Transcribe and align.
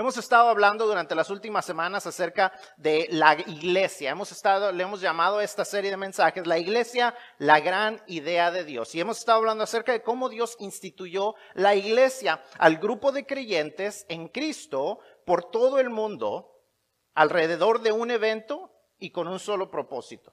Hemos 0.00 0.16
estado 0.16 0.48
hablando 0.48 0.86
durante 0.86 1.14
las 1.14 1.28
últimas 1.28 1.66
semanas 1.66 2.06
acerca 2.06 2.58
de 2.78 3.06
la 3.10 3.34
iglesia. 3.34 4.12
Hemos 4.12 4.32
estado, 4.32 4.72
le 4.72 4.82
hemos 4.82 5.02
llamado 5.02 5.36
a 5.36 5.44
esta 5.44 5.62
serie 5.62 5.90
de 5.90 5.98
mensajes 5.98 6.46
la 6.46 6.56
iglesia, 6.56 7.14
la 7.36 7.60
gran 7.60 8.02
idea 8.06 8.50
de 8.50 8.64
Dios. 8.64 8.94
Y 8.94 9.00
hemos 9.00 9.18
estado 9.18 9.40
hablando 9.40 9.62
acerca 9.62 9.92
de 9.92 10.02
cómo 10.02 10.30
Dios 10.30 10.56
instituyó 10.58 11.34
la 11.52 11.74
iglesia 11.74 12.42
al 12.56 12.78
grupo 12.78 13.12
de 13.12 13.26
creyentes 13.26 14.06
en 14.08 14.28
Cristo 14.28 15.00
por 15.26 15.50
todo 15.50 15.78
el 15.78 15.90
mundo 15.90 16.50
alrededor 17.12 17.82
de 17.82 17.92
un 17.92 18.10
evento 18.10 18.72
y 18.98 19.10
con 19.10 19.28
un 19.28 19.38
solo 19.38 19.70
propósito. 19.70 20.32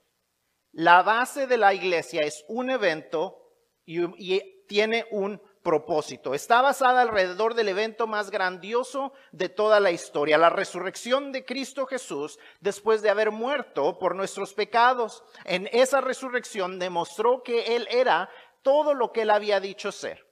La 0.71 1.03
base 1.03 1.45
de 1.45 1.57
la 1.57 1.73
iglesia 1.73 2.21
es 2.21 2.45
un 2.47 2.69
evento 2.69 3.51
y, 3.83 3.99
y 4.17 4.63
tiene 4.69 5.05
un 5.11 5.41
propósito. 5.67 6.33
Está 6.33 6.61
basada 6.61 7.01
alrededor 7.01 7.53
del 7.53 7.67
evento 7.67 8.07
más 8.07 8.31
grandioso 8.31 9.11
de 9.33 9.49
toda 9.49 9.81
la 9.81 9.91
historia, 9.91 10.37
la 10.37 10.49
resurrección 10.49 11.33
de 11.33 11.43
Cristo 11.43 11.85
Jesús 11.85 12.39
después 12.61 13.01
de 13.01 13.09
haber 13.09 13.31
muerto 13.31 13.99
por 13.99 14.15
nuestros 14.15 14.53
pecados. 14.53 15.25
En 15.43 15.67
esa 15.73 15.99
resurrección 15.99 16.79
demostró 16.79 17.43
que 17.43 17.75
Él 17.75 17.85
era 17.91 18.29
todo 18.61 18.93
lo 18.93 19.11
que 19.11 19.23
Él 19.23 19.29
había 19.29 19.59
dicho 19.59 19.91
ser 19.91 20.26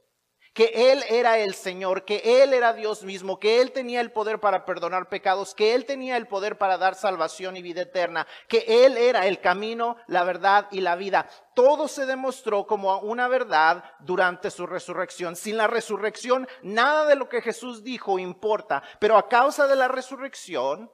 que 0.56 0.72
Él 0.94 1.04
era 1.10 1.38
el 1.38 1.54
Señor, 1.54 2.06
que 2.06 2.42
Él 2.42 2.54
era 2.54 2.72
Dios 2.72 3.04
mismo, 3.04 3.42
que 3.42 3.62
Él 3.62 3.74
tenía 3.74 4.00
el 4.00 4.14
poder 4.14 4.40
para 4.40 4.64
perdonar 4.64 5.10
pecados, 5.10 5.54
que 5.54 5.76
Él 5.76 5.86
tenía 5.86 6.16
el 6.16 6.28
poder 6.28 6.58
para 6.58 6.78
dar 6.78 6.96
salvación 6.96 7.58
y 7.58 7.62
vida 7.62 7.82
eterna, 7.82 8.26
que 8.48 8.86
Él 8.86 8.96
era 8.96 9.28
el 9.28 9.42
camino, 9.42 9.98
la 10.08 10.24
verdad 10.24 10.70
y 10.72 10.80
la 10.80 10.96
vida. 10.96 11.30
Todo 11.56 11.90
se 11.90 12.06
demostró 12.06 12.66
como 12.66 12.98
una 13.00 13.28
verdad 13.28 13.84
durante 14.00 14.50
su 14.50 14.66
resurrección. 14.66 15.36
Sin 15.36 15.58
la 15.58 15.68
resurrección, 15.68 16.48
nada 16.64 17.06
de 17.06 17.18
lo 17.18 17.28
que 17.28 17.42
Jesús 17.42 17.84
dijo 17.84 18.18
importa, 18.18 18.82
pero 19.02 19.18
a 19.18 19.28
causa 19.28 19.68
de 19.68 19.76
la 19.76 19.90
resurrección, 19.90 20.90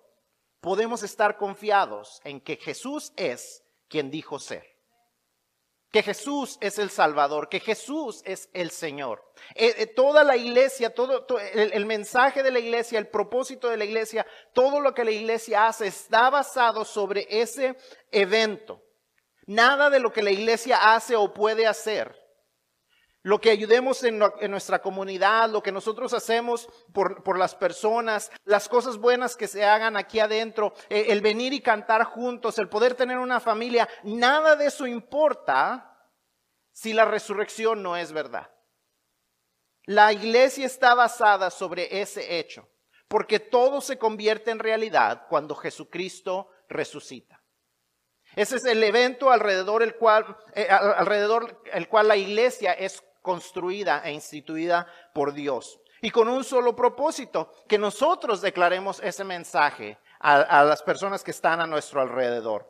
podemos 0.59 1.03
estar 1.03 1.37
confiados 1.37 2.19
en 2.23 2.41
que 2.41 2.57
Jesús 2.57 3.13
es 3.15 3.63
quien 3.87 4.09
dijo 4.09 4.39
ser 4.39 4.70
que 5.91 6.03
Jesús 6.03 6.57
es 6.61 6.79
el 6.79 6.89
Salvador, 6.89 7.49
que 7.49 7.59
Jesús 7.59 8.21
es 8.23 8.49
el 8.53 8.71
Señor. 8.71 9.23
Eh, 9.55 9.75
eh, 9.77 9.87
toda 9.87 10.23
la 10.23 10.37
iglesia, 10.37 10.93
todo, 10.95 11.25
el, 11.53 11.85
mensaje 11.85 12.43
de 12.43 12.51
la 12.51 12.59
iglesia, 12.59 12.97
el 12.97 13.07
propósito 13.07 13.69
de 13.69 13.77
la 13.77 13.83
iglesia, 13.83 14.25
todo 14.53 14.79
lo 14.79 14.93
que 14.93 15.03
la 15.03 15.11
iglesia 15.11 15.67
hace 15.67 15.87
está 15.87 16.29
basado 16.29 16.85
sobre 16.85 17.27
ese 17.29 17.75
evento. 18.09 18.81
Nada 19.47 19.89
de 19.89 19.99
lo 19.99 20.13
que 20.13 20.21
la 20.21 20.31
iglesia 20.31 20.93
hace 20.95 21.17
o 21.17 21.33
puede 21.33 21.67
hacer 21.67 22.20
lo 23.23 23.39
que 23.39 23.51
ayudemos 23.51 24.03
en, 24.03 24.17
nuestra 24.17 24.81
comunidad, 24.81 25.49
lo 25.49 25.61
que 25.61 25.71
nosotros 25.71 26.13
hacemos 26.13 26.67
por, 26.91 27.37
las 27.37 27.53
personas, 27.53 28.31
las 28.45 28.67
cosas 28.67 28.97
buenas 28.97 29.35
que 29.35 29.47
se 29.47 29.63
hagan 29.63 29.95
aquí 29.95 30.19
adentro, 30.19 30.73
eh, 30.89 31.05
el 31.09 31.21
venir 31.21 31.53
y 31.53 31.61
cantar 31.61 32.03
juntos, 32.03 32.57
el 32.57 32.69
poder 32.69 32.95
tener 32.95 33.19
una 33.19 33.39
familia, 33.39 33.87
nada 34.03 34.55
de 34.55 34.67
eso 34.67 34.87
importa 34.87 36.09
si 36.71 36.93
la 36.93 37.05
resurrección 37.05 37.83
no 37.83 37.95
es 37.95 38.11
verdad. 38.11 38.49
La 39.85 40.13
iglesia 40.13 40.65
está 40.65 40.95
basada 40.95 41.51
sobre 41.51 42.01
ese 42.01 42.39
hecho, 42.39 42.69
porque 43.07 43.39
todo 43.39 43.81
se 43.81 43.97
convierte 43.97 44.49
en 44.49 44.59
realidad 44.59 45.27
cuando 45.29 45.55
Jesucristo 45.55 46.49
resucita. 46.69 47.41
Ese 48.35 48.55
es 48.55 48.65
el 48.65 48.83
evento 48.83 49.29
alrededor 49.29 49.83
el 49.83 49.95
cual, 49.95 50.37
eh, 50.53 50.67
alrededor 50.69 51.61
el 51.73 51.89
cual 51.89 52.07
la 52.07 52.15
iglesia 52.15 52.71
es 52.71 53.03
construida 53.21 54.01
e 54.03 54.11
instituida 54.11 54.87
por 55.13 55.33
Dios. 55.33 55.79
Y 56.01 56.09
con 56.09 56.27
un 56.27 56.43
solo 56.43 56.75
propósito, 56.75 57.51
que 57.67 57.77
nosotros 57.77 58.41
declaremos 58.41 58.99
ese 59.01 59.23
mensaje 59.23 59.99
a, 60.19 60.63
las 60.63 60.81
personas 60.81 61.23
que 61.23 61.31
están 61.31 61.61
a 61.61 61.67
nuestro 61.67 62.01
alrededor. 62.01 62.67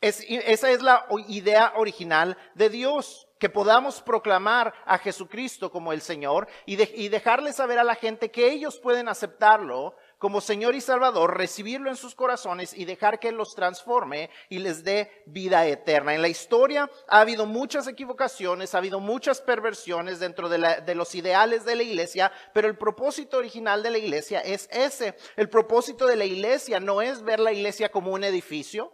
esa 0.00 0.70
es 0.70 0.82
la 0.82 1.06
idea 1.28 1.74
original 1.76 2.36
de 2.54 2.70
Dios, 2.70 3.28
que 3.38 3.50
podamos 3.50 4.00
proclamar 4.00 4.72
a 4.86 4.98
Jesucristo 4.98 5.70
como 5.70 5.92
el 5.92 6.00
Señor 6.00 6.48
y, 6.64 6.80
y 7.02 7.08
dejarle 7.08 7.52
saber 7.52 7.78
a 7.78 7.84
la 7.84 7.94
gente 7.94 8.30
que 8.30 8.50
ellos 8.50 8.78
pueden 8.78 9.08
aceptarlo 9.08 9.94
como 10.20 10.42
Señor 10.42 10.74
y 10.74 10.82
Salvador, 10.82 11.38
recibirlo 11.38 11.88
en 11.88 11.96
sus 11.96 12.14
corazones 12.14 12.74
y 12.74 12.84
dejar 12.84 13.18
que 13.18 13.28
Él 13.28 13.36
los 13.36 13.54
transforme 13.54 14.28
y 14.50 14.58
les 14.58 14.84
dé 14.84 15.24
vida 15.24 15.66
eterna. 15.66 16.14
En 16.14 16.20
la 16.20 16.28
historia 16.28 16.90
ha 17.08 17.20
habido 17.20 17.46
muchas 17.46 17.88
equivocaciones, 17.88 18.74
ha 18.74 18.78
habido 18.78 19.00
muchas 19.00 19.40
perversiones 19.40 20.20
dentro 20.20 20.50
de, 20.50 20.82
de 20.84 20.94
los 20.94 21.14
ideales 21.14 21.64
de 21.64 21.74
la 21.74 21.84
iglesia, 21.84 22.30
pero 22.52 22.68
el 22.68 22.76
propósito 22.76 23.38
original 23.38 23.82
de 23.82 23.92
la 23.92 23.96
iglesia 23.96 24.40
es 24.40 24.68
ese. 24.70 25.16
El 25.36 25.48
propósito 25.48 26.06
de 26.06 26.16
la 26.16 26.26
iglesia 26.26 26.80
no 26.80 27.00
es 27.00 27.22
ver 27.22 27.40
la 27.40 27.54
iglesia 27.54 27.90
como 27.90 28.12
un 28.12 28.22
edificio, 28.22 28.92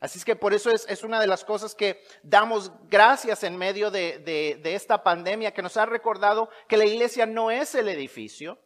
Así 0.00 0.18
es 0.18 0.24
que 0.24 0.34
por 0.34 0.54
eso 0.54 0.70
es, 0.70 0.86
es, 0.88 1.04
una 1.04 1.20
de 1.20 1.26
las 1.26 1.44
cosas 1.44 1.74
que 1.74 2.02
damos 2.22 2.72
gracias 2.88 3.44
en 3.44 3.58
medio 3.58 3.90
de, 3.90 4.18
de, 4.18 4.58
de, 4.62 4.74
esta 4.74 5.02
pandemia, 5.02 5.52
que 5.52 5.60
nos 5.60 5.76
ha 5.76 5.84
recordado 5.84 6.48
que 6.68 6.78
la 6.78 6.86
iglesia 6.86 7.26
no 7.26 7.50
es 7.50 7.74
el 7.74 7.86
edificio, 7.86 8.58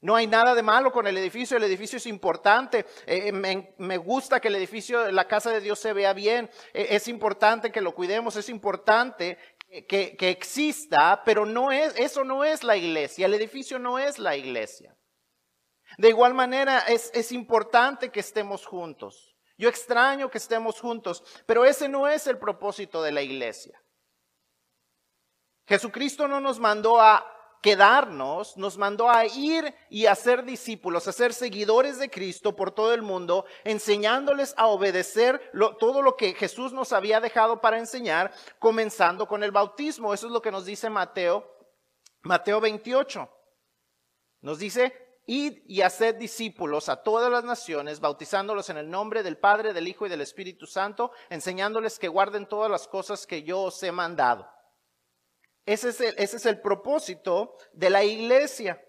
no 0.00 0.14
hay 0.14 0.28
nada 0.28 0.54
de 0.54 0.62
malo 0.62 0.92
con 0.92 1.06
el 1.08 1.16
edificio, 1.16 1.56
el 1.56 1.64
edificio 1.64 1.96
es 1.96 2.06
importante. 2.06 2.86
Eh, 3.04 3.32
eh, 3.34 3.74
me, 3.78 3.96
gusta 3.96 4.40
que 4.40 4.48
el 4.48 4.54
edificio, 4.54 5.10
la 5.10 5.26
casa 5.26 5.50
de 5.50 5.60
Dios 5.60 5.78
se 5.80 5.92
vea 5.92 6.12
bien. 6.12 6.48
Eh, 6.72 6.88
es 6.90 7.08
importante 7.08 7.72
que 7.72 7.80
lo 7.80 7.94
cuidemos, 7.94 8.36
es 8.36 8.48
importante 8.48 9.38
que, 9.88 10.16
exista, 10.20 11.22
pero 11.24 11.44
no 11.44 11.72
es, 11.72 11.94
eso 11.98 12.22
no 12.22 12.44
es 12.44 12.62
la 12.62 12.76
iglesia. 12.76 13.26
El 13.26 13.34
edificio 13.34 13.78
no 13.78 13.98
es 13.98 14.18
la 14.18 14.36
iglesia. 14.36 14.96
De 15.96 16.08
igual 16.10 16.32
manera, 16.32 16.78
es, 16.80 17.10
es 17.12 17.32
importante 17.32 18.10
que 18.10 18.20
estemos 18.20 18.66
juntos. 18.66 19.34
Yo 19.56 19.68
extraño 19.68 20.30
que 20.30 20.38
estemos 20.38 20.80
juntos, 20.80 21.24
pero 21.44 21.64
ese 21.64 21.88
no 21.88 22.06
es 22.06 22.28
el 22.28 22.38
propósito 22.38 23.02
de 23.02 23.10
la 23.10 23.22
iglesia. 23.22 23.82
Jesucristo 25.66 26.28
no 26.28 26.40
nos 26.40 26.60
mandó 26.60 27.00
a 27.00 27.37
quedarnos, 27.62 28.56
nos 28.56 28.78
mandó 28.78 29.10
a 29.10 29.26
ir 29.26 29.74
y 29.90 30.06
a 30.06 30.14
ser 30.14 30.44
discípulos, 30.44 31.08
a 31.08 31.12
ser 31.12 31.32
seguidores 31.32 31.98
de 31.98 32.10
Cristo 32.10 32.54
por 32.54 32.70
todo 32.70 32.94
el 32.94 33.02
mundo, 33.02 33.44
enseñándoles 33.64 34.54
a 34.56 34.66
obedecer 34.66 35.50
todo 35.78 36.02
lo 36.02 36.16
que 36.16 36.34
Jesús 36.34 36.72
nos 36.72 36.92
había 36.92 37.20
dejado 37.20 37.60
para 37.60 37.78
enseñar, 37.78 38.32
comenzando 38.58 39.26
con 39.26 39.42
el 39.42 39.50
bautismo. 39.50 40.14
Eso 40.14 40.26
es 40.26 40.32
lo 40.32 40.42
que 40.42 40.52
nos 40.52 40.64
dice 40.64 40.90
Mateo, 40.90 41.46
Mateo 42.22 42.60
28. 42.60 43.28
Nos 44.40 44.58
dice, 44.58 44.92
Id 45.26 45.58
y 45.66 45.82
haced 45.82 46.14
discípulos 46.14 46.88
a 46.88 47.02
todas 47.02 47.30
las 47.30 47.44
naciones, 47.44 48.00
bautizándolos 48.00 48.70
en 48.70 48.78
el 48.78 48.88
nombre 48.88 49.22
del 49.22 49.36
Padre, 49.36 49.74
del 49.74 49.86
Hijo 49.86 50.06
y 50.06 50.08
del 50.08 50.22
Espíritu 50.22 50.66
Santo, 50.66 51.10
enseñándoles 51.28 51.98
que 51.98 52.08
guarden 52.08 52.46
todas 52.46 52.70
las 52.70 52.88
cosas 52.88 53.26
que 53.26 53.42
yo 53.42 53.60
os 53.60 53.82
he 53.82 53.92
mandado. 53.92 54.48
Ese 55.68 55.90
es, 56.16 56.46
el, 56.46 56.62
propósito 56.62 57.54
de 57.74 57.90
la 57.90 58.02
iglesia. 58.02 58.82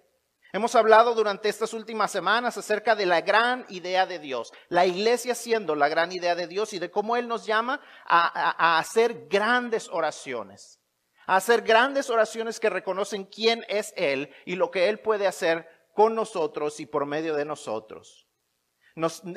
Hemos 0.53 0.75
hablado 0.75 1.13
durante 1.13 1.49
estas 1.49 1.73
últimas 1.73 2.09
semanas 2.09 2.57
acerca 2.57 2.95
de 2.95 3.05
la 3.05 3.19
gran 3.19 3.65
idea 3.67 4.05
de 4.05 4.17
Dios, 4.17 4.53
la 4.69 4.85
iglesia 4.85 5.35
siendo 5.35 5.75
la 5.75 5.89
gran 5.89 6.13
idea 6.13 6.35
de 6.35 6.47
Dios 6.47 6.71
y 6.71 6.79
de 6.79 6.89
cómo 6.89 7.17
Él 7.17 7.27
nos 7.27 7.45
llama 7.45 7.81
a, 8.05 8.79
hacer 8.79 9.27
grandes 9.27 9.89
oraciones, 9.89 10.79
a 11.27 11.35
hacer 11.35 11.63
grandes 11.63 12.09
oraciones 12.09 12.61
que 12.61 12.69
reconocen 12.69 13.25
quién 13.25 13.65
es 13.67 13.93
Él 13.97 14.33
y 14.45 14.55
lo 14.55 14.71
que 14.71 14.87
Él 14.87 14.99
puede 14.99 15.27
hacer 15.27 15.67
con 15.93 16.15
nosotros 16.15 16.79
y 16.79 16.85
por 16.85 17.05
medio 17.05 17.35
de 17.35 17.43
nosotros. 17.43 18.25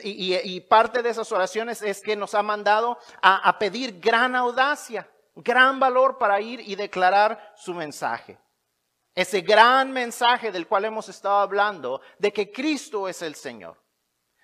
y, 0.05 0.61
parte 0.61 1.03
de 1.03 1.11
esas 1.11 1.33
oraciones 1.33 1.83
es 1.83 2.03
que 2.03 2.15
nos 2.15 2.37
ha 2.37 2.43
mandado 2.45 2.99
a 3.21 3.59
pedir 3.59 3.99
gran 3.99 4.37
audacia 4.37 5.12
gran 5.35 5.81
valor 5.81 6.19
para 6.19 6.41
ir 6.41 6.61
y 6.61 6.75
declarar 6.75 7.55
su 7.57 7.75
mensaje. 7.75 8.39
Ese 9.15 9.43
gran 9.43 9.93
mensaje 9.93 10.51
del 10.51 10.67
cual 10.67 10.87
hemos 10.87 11.09
estado 11.09 11.37
hablando, 11.37 12.01
de 12.19 12.33
que 12.33 12.51
Cristo 12.51 13.09
es 13.09 13.21
el 13.23 13.35
Señor. 13.35 13.81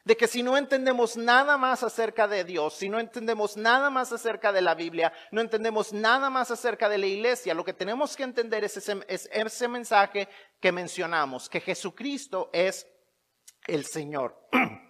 De 0.04 0.16
que 0.16 0.26
si 0.26 0.42
no 0.42 0.56
entendemos 0.56 1.16
nada 1.16 1.58
más 1.58 1.82
acerca 1.82 2.28
de 2.28 2.44
Dios, 2.44 2.74
si 2.74 2.88
no 2.88 2.98
entendemos 2.98 3.56
nada 3.56 3.90
más 3.90 4.12
acerca 4.12 4.52
de 4.52 4.62
la 4.62 4.74
Biblia, 4.74 5.12
no 5.32 5.40
entendemos 5.40 5.92
nada 5.92 6.30
más 6.30 6.50
acerca 6.50 6.88
de 6.88 6.98
la 6.98 7.06
iglesia, 7.06 7.54
lo 7.54 7.64
que 7.64 7.74
tenemos 7.74 8.16
que 8.16 8.22
entender 8.22 8.64
es 8.64 8.76
ese, 8.76 9.04
es 9.06 9.28
ese 9.30 9.68
mensaje 9.68 10.28
que 10.60 10.72
mencionamos, 10.72 11.48
que 11.48 11.60
Jesucristo 11.60 12.48
es 12.52 12.86
el 13.66 13.84
Señor. 13.84 14.48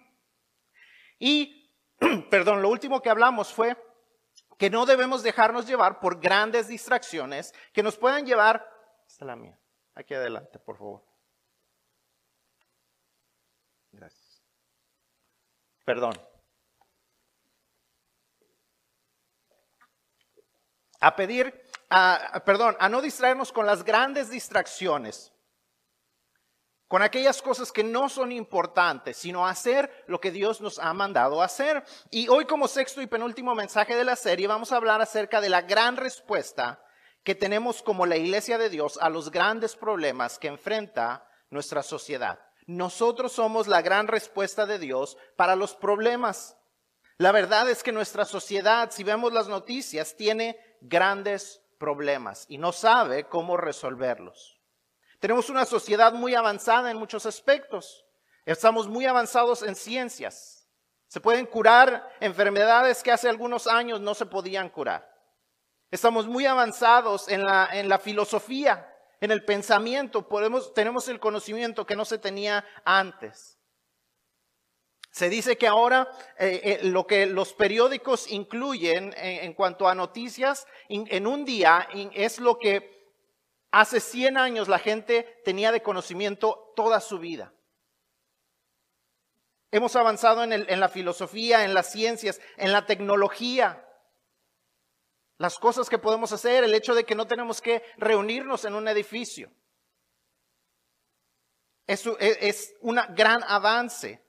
Y, 1.21 1.69
perdón, 2.31 2.61
lo 2.61 2.69
último 2.69 3.01
que 3.01 3.09
hablamos 3.09 3.51
fue 3.51 3.75
que 4.59 4.69
no 4.69 4.85
debemos 4.85 5.23
dejarnos 5.23 5.65
llevar 5.65 6.01
por 6.01 6.19
grandes 6.19 6.67
distracciones 6.67 7.53
que 7.71 7.81
nos 7.81 7.97
puedan 7.97 8.25
llevar, 8.25 8.69
esta 9.07 9.23
la 9.23 9.37
mía, 9.37 9.57
aquí 9.95 10.13
adelante, 10.13 10.59
por 10.59 10.77
favor. 10.77 11.01
Gracias. 13.93 14.43
Perdón. 15.85 16.11
A 20.99 21.15
pedir, 21.15 21.63
a, 21.89 22.43
perdón, 22.45 22.75
a 22.81 22.89
no 22.89 23.01
distraernos 23.01 23.53
con 23.53 23.65
las 23.65 23.85
grandes 23.85 24.29
distracciones 24.29 25.31
con 26.89 27.03
aquellas 27.03 27.43
cosas 27.43 27.71
que 27.71 27.83
no 27.83 28.09
son 28.09 28.31
importantes, 28.31 29.15
sino 29.15 29.45
hacer 29.45 30.03
lo 30.07 30.19
que 30.19 30.31
Dios 30.31 30.59
nos 30.59 30.79
ha 30.79 30.91
mandado 30.91 31.43
hacer. 31.43 31.83
Y 32.09 32.27
hoy 32.29 32.45
como 32.45 32.67
sexto 32.67 32.99
y 32.99 33.05
penúltimo 33.05 33.53
mensaje 33.53 33.95
de 33.95 34.03
la 34.03 34.15
serie 34.15 34.47
vamos 34.47 34.71
a 34.71 34.77
hablar 34.77 34.99
acerca 34.99 35.39
de 35.39 35.49
la 35.49 35.61
gran 35.61 35.97
respuesta 35.97 36.83
que 37.23 37.35
tenemos 37.35 37.83
como 37.83 38.07
la 38.07 38.17
iglesia 38.17 38.57
de 38.57 38.71
Dios 38.71 38.97
a 38.99 39.09
los 39.09 39.29
grandes 39.29 39.75
problemas 39.75 40.39
que 40.39 40.47
enfrenta 40.47 41.29
nuestra 41.51 41.83
sociedad. 41.83 42.39
Nosotros 42.65 43.33
somos 43.33 43.67
la 43.67 43.83
gran 43.83 44.07
respuesta 44.07 44.65
de 44.65 44.79
Dios 44.79 45.15
para 45.35 45.55
los 45.55 45.75
problemas. 45.75 46.57
La 47.19 47.31
verdad 47.31 47.69
es 47.69 47.83
que 47.83 47.91
nuestra 47.91 48.25
sociedad, 48.25 48.89
si 48.89 49.03
vemos 49.03 49.31
las 49.31 49.47
noticias, 49.47 50.15
tiene 50.15 50.57
grandes 50.81 51.61
problemas 51.77 52.45
y 52.49 52.57
no 52.57 52.71
sabe 52.71 53.25
cómo 53.25 53.57
resolverlos. 53.57 54.58
Tenemos 55.19 55.49
una 55.49 55.65
sociedad 55.65 56.13
muy 56.13 56.33
avanzada 56.33 56.89
en 56.89 56.97
muchos 56.97 57.25
aspectos. 57.25 58.05
Estamos 58.45 58.87
muy 58.87 59.05
avanzados 59.05 59.63
en 59.63 59.75
ciencias. 59.75 60.67
Se 61.07 61.19
pueden 61.19 61.45
curar 61.45 62.09
enfermedades 62.21 63.03
que 63.03 63.11
hace 63.11 63.27
algunos 63.27 63.67
años 63.67 63.99
no 63.99 64.13
se 64.13 64.25
podían 64.25 64.69
curar. 64.69 65.09
Estamos 65.91 66.27
muy 66.27 66.45
avanzados 66.45 67.27
en 67.27 67.43
la, 67.43 67.67
en 67.73 67.89
la 67.89 67.99
filosofía, 67.99 68.87
en 69.19 69.31
el 69.31 69.43
pensamiento. 69.43 70.27
Podemos, 70.27 70.73
tenemos 70.73 71.09
el 71.09 71.19
conocimiento 71.19 71.85
que 71.85 71.95
no 71.95 72.05
se 72.05 72.17
tenía 72.17 72.63
antes. 72.85 73.59
Se 75.11 75.27
dice 75.29 75.57
que 75.57 75.67
ahora 75.67 76.07
eh, 76.37 76.61
eh, 76.63 76.79
lo 76.83 77.07
que 77.07 77.25
los 77.25 77.53
periódicos 77.53 78.31
incluyen 78.31 79.13
en, 79.17 79.53
cuanto 79.53 79.87
a 79.87 79.95
noticias 79.95 80.67
en 80.87 81.25
un 81.25 81.43
día 81.43 81.89
es 82.13 82.39
lo 82.39 82.59
que 82.59 82.98
Hace 83.71 83.99
100 83.99 84.37
años 84.37 84.67
la 84.67 84.79
gente 84.79 85.41
tenía 85.45 85.71
de 85.71 85.83
conocimiento 85.83 86.73
toda 86.75 86.99
su 86.99 87.19
vida. 87.19 87.53
Hemos 89.71 89.95
avanzado 89.95 90.43
en, 90.43 90.79
la 90.79 90.89
filosofía, 90.89 91.63
en 91.63 91.75
las 91.75 91.91
ciencias, 91.91 92.41
en 92.57 92.71
la 92.71 92.87
tecnología. 92.87 93.85
Las 95.37 95.59
cosas 95.59 95.89
que 95.89 95.99
podemos 95.99 96.31
hacer, 96.31 96.63
el 96.63 96.73
hecho 96.73 96.95
de 96.95 97.03
que 97.03 97.13
no 97.13 97.27
tenemos 97.27 97.61
que 97.61 97.83
reunirnos 97.97 98.65
en 98.65 98.73
un 98.73 98.87
edificio. 98.87 99.51
Es, 101.85 102.03
es 102.19 102.73
un 102.81 102.99
gran 103.09 103.43
avance. 103.43 104.25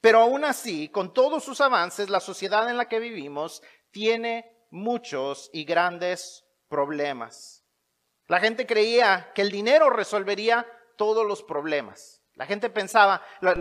Pero 0.00 0.18
aún 0.18 0.44
así, 0.44 0.88
con 0.88 1.14
todos 1.14 1.44
sus 1.44 1.60
avances, 1.60 2.10
la 2.10 2.18
sociedad 2.18 2.68
en 2.68 2.76
la 2.76 2.88
que 2.88 2.98
vivimos 2.98 3.62
tiene 3.92 4.66
muchos 4.70 5.48
y 5.52 5.64
grandes 5.64 6.44
problemas. 6.68 7.61
La 8.32 8.40
gente 8.40 8.66
creía 8.66 9.30
que 9.34 9.42
el 9.42 9.50
dinero 9.50 9.90
resolvería 9.90 10.66
todos 10.96 11.26
los 11.26 11.42
problemas. 11.42 12.22
La 12.32 12.46
gente 12.46 12.70
pensaba, 12.70 13.20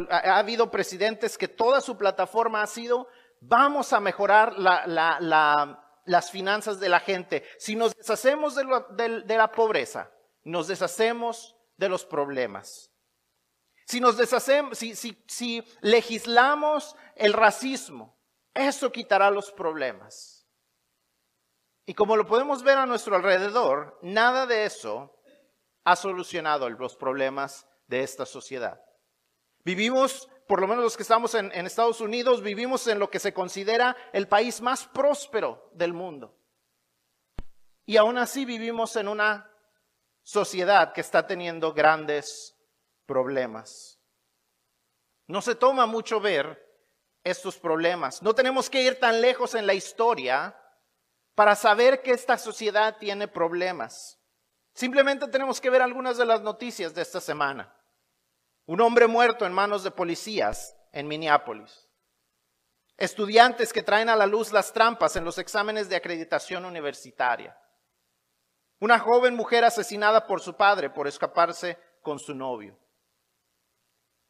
ha 0.09 0.37
habido 0.37 0.71
presidentes 0.71 1.37
que 1.37 1.49
toda 1.49 1.81
su 1.81 1.97
plataforma 1.97 2.61
ha 2.61 2.67
sido, 2.67 3.09
vamos 3.41 3.91
a 3.91 3.99
mejorar 3.99 4.57
las 4.57 6.31
finanzas 6.31 6.79
de 6.79 6.87
la 6.87 7.01
gente. 7.01 7.43
Si 7.59 7.75
nos 7.75 7.93
deshacemos 7.93 8.55
de, 8.55 9.35
la 9.35 9.51
pobreza, 9.51 10.09
nos 10.45 10.69
deshacemos 10.69 11.53
de 11.75 11.89
los 11.89 12.05
problemas. 12.05 12.89
Si 13.85 13.99
nos 13.99 14.15
deshacemos, 14.15 14.77
si 14.77 15.63
legislamos 15.81 16.95
el 17.17 17.33
racismo, 17.33 18.17
eso 18.53 18.89
quitará 18.89 19.31
los 19.31 19.51
problemas. 19.51 20.40
Y 21.91 21.93
como 21.93 22.15
lo 22.15 22.25
podemos 22.25 22.63
ver 22.63 22.77
a 22.77 22.85
nuestro 22.85 23.17
alrededor, 23.17 23.99
nada 24.01 24.45
de 24.45 24.63
eso 24.63 25.13
ha 25.83 25.97
solucionado 25.97 26.69
los 26.69 26.95
problemas 26.95 27.67
de 27.87 28.01
esta 28.01 28.25
sociedad. 28.25 28.81
Vivimos, 29.65 30.29
por 30.47 30.61
lo 30.61 30.69
menos 30.69 30.85
los 30.85 30.95
que 30.95 31.03
estamos 31.03 31.35
en, 31.35 31.51
Estados 31.51 31.99
Unidos, 31.99 32.41
vivimos 32.41 32.87
en 32.87 32.97
lo 32.97 33.09
que 33.09 33.19
se 33.19 33.33
considera 33.33 33.97
el 34.13 34.29
país 34.29 34.61
más 34.61 34.87
próspero 34.87 35.69
del 35.73 35.91
mundo. 35.91 36.33
Y 37.85 37.97
aún 37.97 38.17
así 38.17 38.45
vivimos 38.45 38.95
en 38.95 39.09
una 39.09 39.51
sociedad 40.23 40.93
que 40.93 41.01
está 41.01 41.27
teniendo 41.27 41.73
grandes 41.73 42.55
problemas. 43.05 43.99
No 45.27 45.41
se 45.41 45.55
toma 45.55 45.87
mucho 45.87 46.21
ver 46.21 46.57
estos 47.21 47.57
problemas. 47.57 48.21
No 48.21 48.33
tenemos 48.33 48.69
que 48.69 48.81
ir 48.81 48.97
tan 48.97 49.19
lejos 49.19 49.55
en 49.55 49.67
la 49.67 49.73
historia 49.73 50.55
para 51.35 51.55
saber 51.55 52.01
que 52.01 52.11
esta 52.11 52.37
sociedad 52.37 52.97
tiene 52.97 53.27
problemas. 53.27 54.19
Simplemente 54.73 55.27
tenemos 55.27 55.59
que 55.59 55.69
ver 55.69 55.81
algunas 55.81 56.17
de 56.17 56.25
las 56.25 56.41
noticias 56.41 56.93
de 56.93 57.01
esta 57.01 57.19
semana. 57.19 57.73
Un 58.65 58.81
hombre 58.81 59.07
muerto 59.07 59.45
en 59.45 59.53
manos 59.53 59.83
de 59.83 59.91
policías 59.91 60.75
en 60.91 61.07
Minneapolis. 61.07 61.87
Estudiantes 62.97 63.73
que 63.73 63.83
traen 63.83 64.09
a 64.09 64.15
la 64.15 64.27
luz 64.27 64.51
las 64.51 64.71
trampas 64.71 65.15
en 65.15 65.25
los 65.25 65.37
exámenes 65.37 65.89
de 65.89 65.95
acreditación 65.95 66.65
universitaria. 66.65 67.57
Una 68.79 68.99
joven 68.99 69.35
mujer 69.35 69.63
asesinada 69.63 70.27
por 70.27 70.41
su 70.41 70.55
padre 70.55 70.89
por 70.89 71.07
escaparse 71.07 71.77
con 72.01 72.19
su 72.19 72.33
novio. 72.33 72.77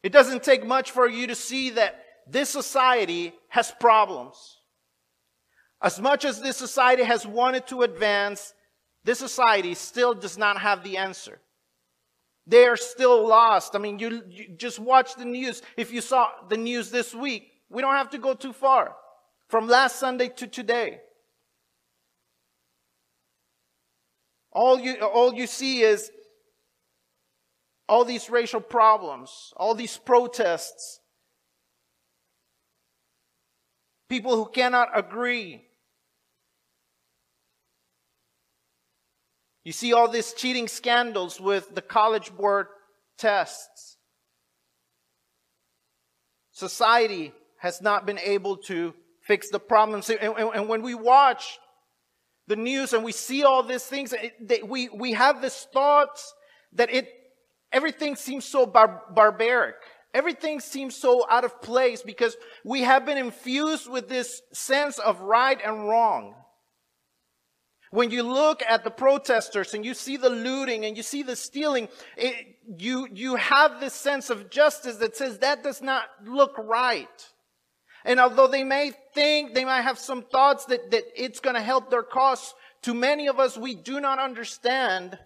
It 0.02 0.12
doesn't 0.12 0.42
take 0.42 0.64
much 0.64 0.90
for 0.90 1.08
you 1.08 1.26
to 1.26 1.34
see 1.34 1.70
that 1.70 1.94
this 2.26 2.48
society 2.48 3.38
has 3.48 3.72
problems. 3.72 4.61
As 5.82 6.00
much 6.00 6.24
as 6.24 6.40
this 6.40 6.56
society 6.56 7.02
has 7.02 7.26
wanted 7.26 7.66
to 7.66 7.82
advance, 7.82 8.54
this 9.04 9.18
society 9.18 9.74
still 9.74 10.14
does 10.14 10.38
not 10.38 10.58
have 10.58 10.84
the 10.84 10.96
answer. 10.96 11.40
They 12.46 12.66
are 12.66 12.76
still 12.76 13.26
lost. 13.26 13.74
I 13.74 13.78
mean, 13.78 13.98
you, 13.98 14.22
you, 14.28 14.48
just 14.56 14.78
watch 14.78 15.16
the 15.16 15.24
news. 15.24 15.62
If 15.76 15.92
you 15.92 16.00
saw 16.00 16.28
the 16.48 16.56
news 16.56 16.90
this 16.90 17.14
week, 17.14 17.50
we 17.68 17.82
don't 17.82 17.94
have 17.94 18.10
to 18.10 18.18
go 18.18 18.34
too 18.34 18.52
far. 18.52 18.94
From 19.48 19.68
last 19.68 19.96
Sunday 19.96 20.28
to 20.28 20.46
today. 20.46 21.00
All 24.52 24.78
you, 24.78 24.96
all 25.00 25.34
you 25.34 25.46
see 25.46 25.82
is 25.82 26.10
all 27.88 28.04
these 28.04 28.30
racial 28.30 28.60
problems, 28.60 29.52
all 29.56 29.74
these 29.74 29.96
protests, 29.96 31.00
people 34.08 34.36
who 34.36 34.50
cannot 34.50 34.88
agree. 34.94 35.64
You 39.64 39.72
see 39.72 39.92
all 39.92 40.08
these 40.08 40.32
cheating 40.32 40.68
scandals 40.68 41.40
with 41.40 41.74
the 41.74 41.82
college 41.82 42.34
board 42.34 42.66
tests. 43.16 43.96
Society 46.50 47.32
has 47.58 47.80
not 47.80 48.04
been 48.04 48.18
able 48.18 48.56
to 48.56 48.92
fix 49.22 49.50
the 49.50 49.60
problems. 49.60 50.10
And, 50.10 50.68
when 50.68 50.82
we 50.82 50.94
watch 50.94 51.58
the 52.48 52.56
news 52.56 52.92
and 52.92 53.04
we 53.04 53.12
see 53.12 53.44
all 53.44 53.62
these 53.62 53.84
things, 53.84 54.12
we, 54.66 54.88
we 54.88 55.12
have 55.12 55.40
this 55.40 55.66
thought 55.72 56.20
that 56.72 56.92
it, 56.92 57.08
everything 57.72 58.16
seems 58.16 58.44
so 58.44 58.66
bar- 58.66 59.02
barbaric. 59.14 59.76
Everything 60.12 60.60
seems 60.60 60.94
so 60.94 61.24
out 61.30 61.44
of 61.44 61.62
place 61.62 62.02
because 62.02 62.36
we 62.64 62.82
have 62.82 63.06
been 63.06 63.16
infused 63.16 63.88
with 63.88 64.08
this 64.08 64.42
sense 64.52 64.98
of 64.98 65.20
right 65.20 65.58
and 65.64 65.88
wrong. 65.88 66.34
When 67.92 68.10
you 68.10 68.22
look 68.22 68.62
at 68.66 68.84
the 68.84 68.90
protesters 68.90 69.74
and 69.74 69.84
you 69.84 69.92
see 69.92 70.16
the 70.16 70.30
looting 70.30 70.86
and 70.86 70.96
you 70.96 71.02
see 71.02 71.22
the 71.22 71.36
stealing, 71.36 71.88
it, 72.16 72.56
you, 72.78 73.06
you 73.12 73.36
have 73.36 73.80
this 73.80 73.92
sense 73.92 74.30
of 74.30 74.48
justice 74.48 74.96
that 74.96 75.14
says 75.14 75.40
that 75.40 75.62
does 75.62 75.82
not 75.82 76.04
look 76.24 76.56
right. 76.56 77.28
And 78.06 78.18
although 78.18 78.46
they 78.46 78.64
may 78.64 78.92
think, 79.12 79.52
they 79.52 79.66
might 79.66 79.82
have 79.82 79.98
some 79.98 80.22
thoughts 80.22 80.64
that, 80.66 80.90
that 80.90 81.04
it's 81.14 81.40
going 81.40 81.54
to 81.54 81.60
help 81.60 81.90
their 81.90 82.02
cause, 82.02 82.54
to 82.84 82.94
many 82.94 83.28
of 83.28 83.38
us, 83.38 83.58
we 83.58 83.74
do 83.74 84.00
not 84.00 84.18
understand 84.18 85.18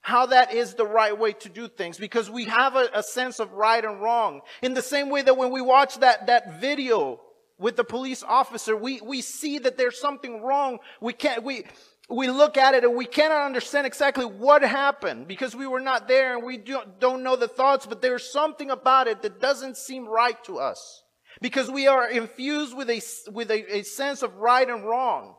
how 0.00 0.24
that 0.24 0.54
is 0.54 0.72
the 0.72 0.86
right 0.86 1.18
way 1.18 1.34
to 1.34 1.50
do 1.50 1.68
things 1.68 1.98
because 1.98 2.30
we 2.30 2.46
have 2.46 2.76
a, 2.76 2.88
a 2.94 3.02
sense 3.02 3.40
of 3.40 3.52
right 3.52 3.84
and 3.84 4.00
wrong. 4.00 4.40
In 4.62 4.72
the 4.72 4.80
same 4.80 5.10
way 5.10 5.20
that 5.20 5.36
when 5.36 5.50
we 5.50 5.60
watch 5.60 5.98
that, 5.98 6.28
that 6.28 6.62
video 6.62 7.20
with 7.58 7.76
the 7.76 7.84
police 7.84 8.22
officer, 8.22 8.76
we, 8.76 9.00
we 9.00 9.22
see 9.22 9.58
that 9.58 9.78
there's 9.78 10.00
something 10.00 10.42
wrong. 10.42 10.78
We 11.00 11.12
can't, 11.12 11.42
we, 11.42 11.64
we 12.08 12.28
look 12.28 12.56
at 12.56 12.74
it 12.74 12.84
and 12.84 12.94
we 12.94 13.06
cannot 13.06 13.46
understand 13.46 13.86
exactly 13.86 14.24
what 14.24 14.62
happened 14.62 15.26
because 15.26 15.56
we 15.56 15.66
were 15.66 15.80
not 15.80 16.06
there 16.06 16.36
and 16.36 16.44
we 16.44 16.58
don't, 16.58 17.00
don't 17.00 17.22
know 17.22 17.36
the 17.36 17.48
thoughts, 17.48 17.86
but 17.86 18.02
there's 18.02 18.30
something 18.30 18.70
about 18.70 19.08
it 19.08 19.22
that 19.22 19.40
doesn't 19.40 19.76
seem 19.76 20.06
right 20.06 20.42
to 20.44 20.58
us 20.58 21.02
because 21.40 21.70
we 21.70 21.86
are 21.86 22.08
infused 22.08 22.76
with 22.76 22.90
a, 22.90 23.02
with 23.32 23.50
a, 23.50 23.78
a 23.78 23.82
sense 23.82 24.22
of 24.22 24.36
right 24.36 24.68
and 24.68 24.84
wrong. 24.84 25.34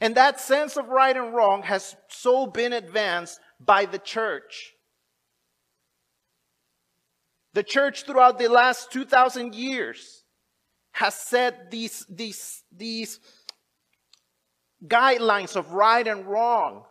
And 0.00 0.16
that 0.16 0.40
sense 0.40 0.76
of 0.76 0.88
right 0.88 1.16
and 1.16 1.32
wrong 1.32 1.62
has 1.62 1.94
so 2.08 2.46
been 2.46 2.72
advanced 2.72 3.38
by 3.60 3.84
the 3.84 3.98
church. 3.98 4.72
The 7.54 7.62
church 7.62 8.04
throughout 8.04 8.38
the 8.38 8.48
last 8.48 8.90
2,000 8.90 9.54
years 9.54 10.21
has 10.92 11.14
set 11.14 11.70
these, 11.70 12.06
these, 12.08 12.62
these 12.70 13.20
guidelines 14.86 15.56
of 15.56 15.72
right 15.72 16.06
and 16.06 16.26
wrong. 16.26 16.84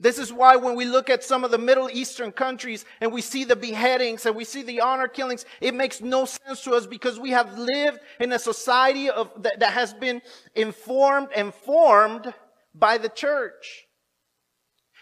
This 0.00 0.18
is 0.18 0.32
why 0.32 0.56
when 0.56 0.74
we 0.74 0.86
look 0.86 1.08
at 1.08 1.22
some 1.22 1.44
of 1.44 1.50
the 1.50 1.58
Middle 1.58 1.88
Eastern 1.90 2.32
countries 2.32 2.84
and 3.00 3.12
we 3.12 3.20
see 3.20 3.44
the 3.44 3.54
beheadings 3.54 4.26
and 4.26 4.34
we 4.34 4.44
see 4.44 4.62
the 4.62 4.80
honor 4.80 5.08
killings, 5.08 5.44
it 5.60 5.74
makes 5.74 6.00
no 6.00 6.24
sense 6.24 6.62
to 6.62 6.74
us 6.74 6.86
because 6.86 7.20
we 7.20 7.30
have 7.30 7.56
lived 7.56 8.00
in 8.18 8.32
a 8.32 8.38
society 8.38 9.08
of, 9.08 9.30
that, 9.42 9.60
that 9.60 9.72
has 9.72 9.94
been 9.94 10.20
informed 10.54 11.28
and 11.36 11.54
formed 11.54 12.32
by 12.74 12.98
the 12.98 13.08
church. 13.08 13.86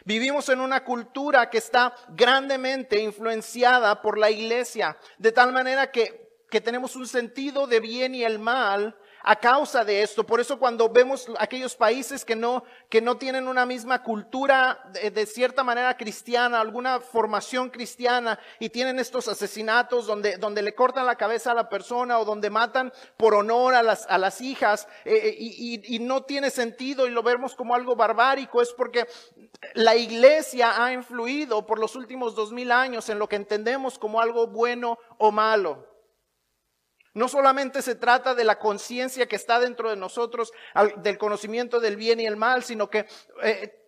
Vivimos 0.04 0.48
en 0.48 0.60
una 0.60 0.80
cultura 0.80 1.48
que 1.48 1.60
está 1.60 1.94
grandemente 2.14 2.98
influenciada 2.98 4.02
por 4.02 4.18
la 4.18 4.30
iglesia, 4.30 4.96
de 5.18 5.30
tal 5.30 5.52
manera 5.52 5.86
que, 5.92 6.21
que 6.52 6.60
tenemos 6.60 6.96
un 6.96 7.08
sentido 7.08 7.66
de 7.66 7.80
bien 7.80 8.14
y 8.14 8.24
el 8.24 8.38
mal 8.38 8.94
a 9.22 9.36
causa 9.36 9.86
de 9.86 10.02
esto. 10.02 10.26
Por 10.26 10.38
eso 10.38 10.58
cuando 10.58 10.90
vemos 10.90 11.26
aquellos 11.38 11.74
países 11.74 12.26
que 12.26 12.36
no, 12.36 12.62
que 12.90 13.00
no 13.00 13.16
tienen 13.16 13.48
una 13.48 13.64
misma 13.64 14.02
cultura 14.02 14.84
de, 14.92 15.24
cierta 15.24 15.64
manera 15.64 15.96
cristiana, 15.96 16.60
alguna 16.60 17.00
formación 17.00 17.70
cristiana 17.70 18.38
y 18.58 18.68
tienen 18.68 18.98
estos 18.98 19.28
asesinatos 19.28 20.06
donde, 20.06 20.36
donde 20.36 20.60
le 20.60 20.74
cortan 20.74 21.06
la 21.06 21.16
cabeza 21.16 21.52
a 21.52 21.54
la 21.54 21.70
persona 21.70 22.18
o 22.18 22.26
donde 22.26 22.50
matan 22.50 22.92
por 23.16 23.34
honor 23.34 23.74
a 23.74 23.82
las, 23.82 24.06
a 24.08 24.18
las 24.18 24.42
hijas 24.42 24.86
eh, 25.06 25.14
eh, 25.14 25.34
y, 25.38 25.96
y 25.96 26.00
no 26.00 26.24
tiene 26.24 26.50
sentido 26.50 27.06
y 27.06 27.10
lo 27.12 27.22
vemos 27.22 27.54
como 27.54 27.74
algo 27.74 27.96
barbárico, 27.96 28.60
es 28.60 28.74
porque 28.74 29.06
la 29.72 29.96
iglesia 29.96 30.84
ha 30.84 30.92
influido 30.92 31.64
por 31.64 31.78
los 31.78 31.96
últimos 31.96 32.34
dos 32.34 32.52
mil 32.52 32.70
años 32.70 33.08
en 33.08 33.18
lo 33.18 33.26
que 33.26 33.36
entendemos 33.36 33.98
como 33.98 34.20
algo 34.20 34.48
bueno 34.48 34.98
o 35.16 35.32
malo. 35.32 35.91
No 37.14 37.28
solamente 37.28 37.82
se 37.82 37.94
trata 37.94 38.34
de 38.34 38.44
la 38.44 38.58
conciencia 38.58 39.26
que 39.26 39.36
está 39.36 39.60
dentro 39.60 39.90
de 39.90 39.96
nosotros, 39.96 40.52
del 40.98 41.18
conocimiento 41.18 41.78
del 41.78 41.96
bien 41.96 42.20
y 42.20 42.26
el 42.26 42.36
mal, 42.36 42.64
sino 42.64 42.88
que 42.88 43.06
eh, 43.42 43.82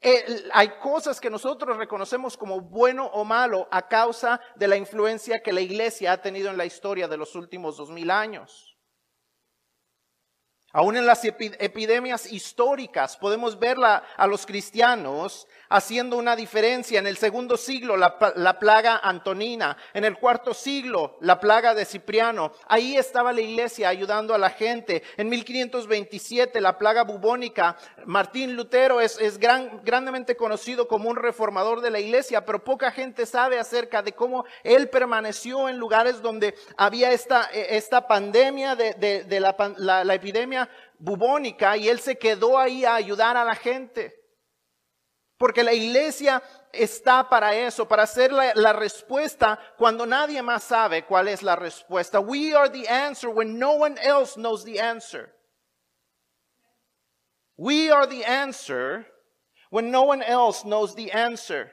eh, 0.00 0.44
hay 0.52 0.78
cosas 0.80 1.20
que 1.20 1.30
nosotros 1.30 1.76
reconocemos 1.76 2.36
como 2.36 2.60
bueno 2.60 3.06
o 3.06 3.24
malo 3.24 3.68
a 3.70 3.88
causa 3.88 4.40
de 4.56 4.68
la 4.68 4.76
influencia 4.76 5.42
que 5.42 5.52
la 5.52 5.60
iglesia 5.60 6.12
ha 6.12 6.22
tenido 6.22 6.50
en 6.50 6.56
la 6.56 6.64
historia 6.64 7.08
de 7.08 7.16
los 7.16 7.34
últimos 7.34 7.76
dos 7.76 7.90
mil 7.90 8.10
años. 8.10 8.76
Aún 10.72 10.96
en 10.96 11.04
las 11.04 11.22
epidemias 11.24 12.32
históricas 12.32 13.18
podemos 13.18 13.58
ver 13.58 13.76
a 13.84 14.26
los 14.26 14.46
cristianos 14.46 15.46
haciendo 15.72 16.18
una 16.18 16.36
diferencia. 16.36 16.98
En 16.98 17.06
el 17.06 17.16
segundo 17.16 17.56
siglo, 17.56 17.96
la, 17.96 18.58
plaga 18.58 19.00
antonina. 19.02 19.76
En 19.94 20.04
el 20.04 20.18
cuarto 20.18 20.52
siglo, 20.52 21.16
la 21.20 21.40
plaga 21.40 21.74
de 21.74 21.86
Cipriano. 21.86 22.52
Ahí 22.68 22.96
estaba 22.96 23.32
la 23.32 23.40
iglesia 23.40 23.88
ayudando 23.88 24.34
a 24.34 24.38
la 24.38 24.50
gente. 24.50 25.02
En 25.16 25.28
1527, 25.30 26.60
la 26.60 26.78
plaga 26.78 27.04
bubónica. 27.04 27.76
Martín 28.04 28.54
Lutero 28.54 29.00
es, 29.00 29.18
es 29.18 29.38
gran, 29.38 29.80
grandemente 29.82 30.36
conocido 30.36 30.86
como 30.86 31.08
un 31.08 31.16
reformador 31.16 31.80
de 31.80 31.90
la 31.90 32.00
iglesia, 32.00 32.44
pero 32.44 32.62
poca 32.62 32.90
gente 32.90 33.24
sabe 33.24 33.58
acerca 33.58 34.02
de 34.02 34.12
cómo 34.12 34.44
él 34.62 34.90
permaneció 34.90 35.68
en 35.68 35.78
lugares 35.78 36.20
donde 36.20 36.54
había 36.76 37.12
esta, 37.12 37.44
esta 37.52 38.06
pandemia 38.06 38.76
de, 38.76 39.24
de, 39.24 39.40
la, 39.40 39.56
la, 39.78 40.04
la 40.04 40.14
epidemia 40.14 40.68
bubónica 40.98 41.76
y 41.76 41.88
él 41.88 41.98
se 41.98 42.18
quedó 42.18 42.58
ahí 42.58 42.84
a 42.84 42.94
ayudar 42.94 43.36
a 43.36 43.44
la 43.44 43.54
gente. 43.54 44.21
Porque 45.42 45.64
la 45.64 45.72
iglesia 45.72 46.40
está 46.72 47.28
para 47.28 47.52
eso, 47.52 47.88
para 47.88 48.04
hacer 48.04 48.30
la, 48.30 48.52
la, 48.54 48.72
respuesta 48.72 49.58
cuando 49.76 50.06
nadie 50.06 50.40
más 50.40 50.62
sabe 50.62 51.04
cuál 51.04 51.26
es 51.26 51.42
la 51.42 51.56
respuesta. 51.56 52.20
We 52.20 52.54
are 52.54 52.68
the 52.68 52.86
answer 52.86 53.28
when 53.28 53.58
no 53.58 53.72
one 53.72 53.98
else 53.98 54.36
knows 54.36 54.62
the 54.62 54.78
answer. 54.78 55.32
We 57.56 57.90
are 57.90 58.06
the 58.06 58.24
answer 58.24 59.04
when 59.70 59.90
no 59.90 60.04
one 60.04 60.22
else 60.22 60.64
knows 60.64 60.94
the 60.94 61.10
answer. 61.10 61.72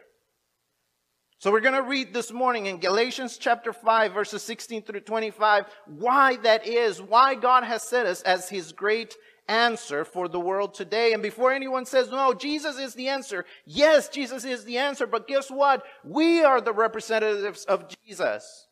So 1.38 1.52
we're 1.52 1.62
going 1.62 1.76
to 1.76 1.88
read 1.88 2.12
this 2.12 2.34
morning 2.34 2.66
in 2.66 2.80
Galatians 2.80 3.38
chapter 3.38 3.72
5 3.72 4.14
verses 4.14 4.42
16 4.42 4.82
through 4.82 5.02
25 5.02 5.66
why 5.86 6.38
that 6.38 6.66
is, 6.66 7.00
why 7.00 7.36
God 7.36 7.64
has 7.64 7.84
set 7.84 8.08
us 8.08 8.24
as 8.24 8.50
his 8.50 8.72
great 8.72 9.16
answer 9.50 10.06
for 10.06 10.28
the 10.28 10.40
world 10.40 10.74
today. 10.74 11.14
And 11.14 11.22
before 11.22 11.52
anyone 11.52 11.86
says, 11.86 12.10
no, 12.10 12.34
Jesus 12.34 12.78
is 12.78 12.94
the 12.94 13.10
answer. 13.10 13.46
Yes, 13.66 14.08
Jesus 14.08 14.46
is 14.46 14.64
the 14.64 14.78
answer. 14.78 15.08
But 15.08 15.28
guess 15.28 15.50
what? 15.50 15.84
We 16.06 16.44
are 16.44 16.62
the 16.62 16.74
representatives 16.74 17.66
of 17.66 17.88
Jesus. 18.06 18.68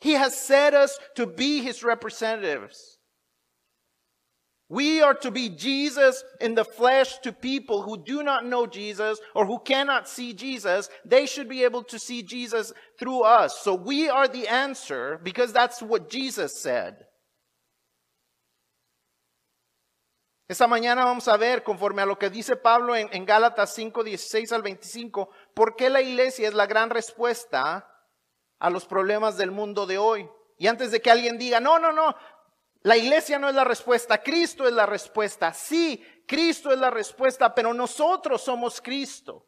He 0.00 0.12
has 0.12 0.38
set 0.38 0.74
us 0.74 0.98
to 1.16 1.26
be 1.26 1.62
his 1.62 1.82
representatives. 1.82 2.98
We 4.68 5.02
are 5.02 5.14
to 5.14 5.30
be 5.30 5.50
Jesus 5.50 6.24
in 6.40 6.54
the 6.54 6.64
flesh 6.64 7.18
to 7.18 7.32
people 7.32 7.82
who 7.82 8.02
do 8.02 8.22
not 8.22 8.46
know 8.46 8.66
Jesus 8.66 9.20
or 9.34 9.44
who 9.44 9.58
cannot 9.58 10.08
see 10.08 10.32
Jesus. 10.32 10.88
They 11.04 11.26
should 11.26 11.48
be 11.48 11.64
able 11.64 11.84
to 11.84 11.98
see 11.98 12.22
Jesus 12.22 12.72
through 12.98 13.22
us. 13.22 13.60
So 13.60 13.74
we 13.74 14.08
are 14.08 14.26
the 14.26 14.48
answer 14.48 15.20
because 15.22 15.52
that's 15.52 15.82
what 15.82 16.08
Jesus 16.08 16.58
said. 16.58 17.04
Esta 20.46 20.66
mañana 20.66 21.06
vamos 21.06 21.26
a 21.28 21.38
ver, 21.38 21.62
conforme 21.62 22.02
a 22.02 22.06
lo 22.06 22.18
que 22.18 22.28
dice 22.28 22.56
Pablo 22.56 22.94
en, 22.94 23.24
Gálatas 23.24 23.74
5, 23.74 24.04
16 24.04 24.52
al 24.52 24.62
25, 24.62 25.30
por 25.54 25.74
qué 25.74 25.88
la 25.88 26.02
iglesia 26.02 26.46
es 26.46 26.54
la 26.54 26.66
gran 26.66 26.90
respuesta 26.90 27.90
a 28.58 28.70
los 28.70 28.84
problemas 28.84 29.38
del 29.38 29.50
mundo 29.50 29.86
de 29.86 29.96
hoy. 29.96 30.28
Y 30.58 30.66
antes 30.66 30.90
de 30.90 31.00
que 31.00 31.10
alguien 31.10 31.38
diga, 31.38 31.60
no, 31.60 31.78
no, 31.78 31.92
no, 31.92 32.14
la 32.82 32.98
iglesia 32.98 33.38
no 33.38 33.48
es 33.48 33.54
la 33.54 33.64
respuesta, 33.64 34.22
Cristo 34.22 34.68
es 34.68 34.74
la 34.74 34.84
respuesta. 34.84 35.54
Sí, 35.54 36.04
Cristo 36.26 36.70
es 36.72 36.78
la 36.78 36.90
respuesta, 36.90 37.54
pero 37.54 37.72
nosotros 37.72 38.42
somos 38.42 38.82
Cristo. 38.82 39.46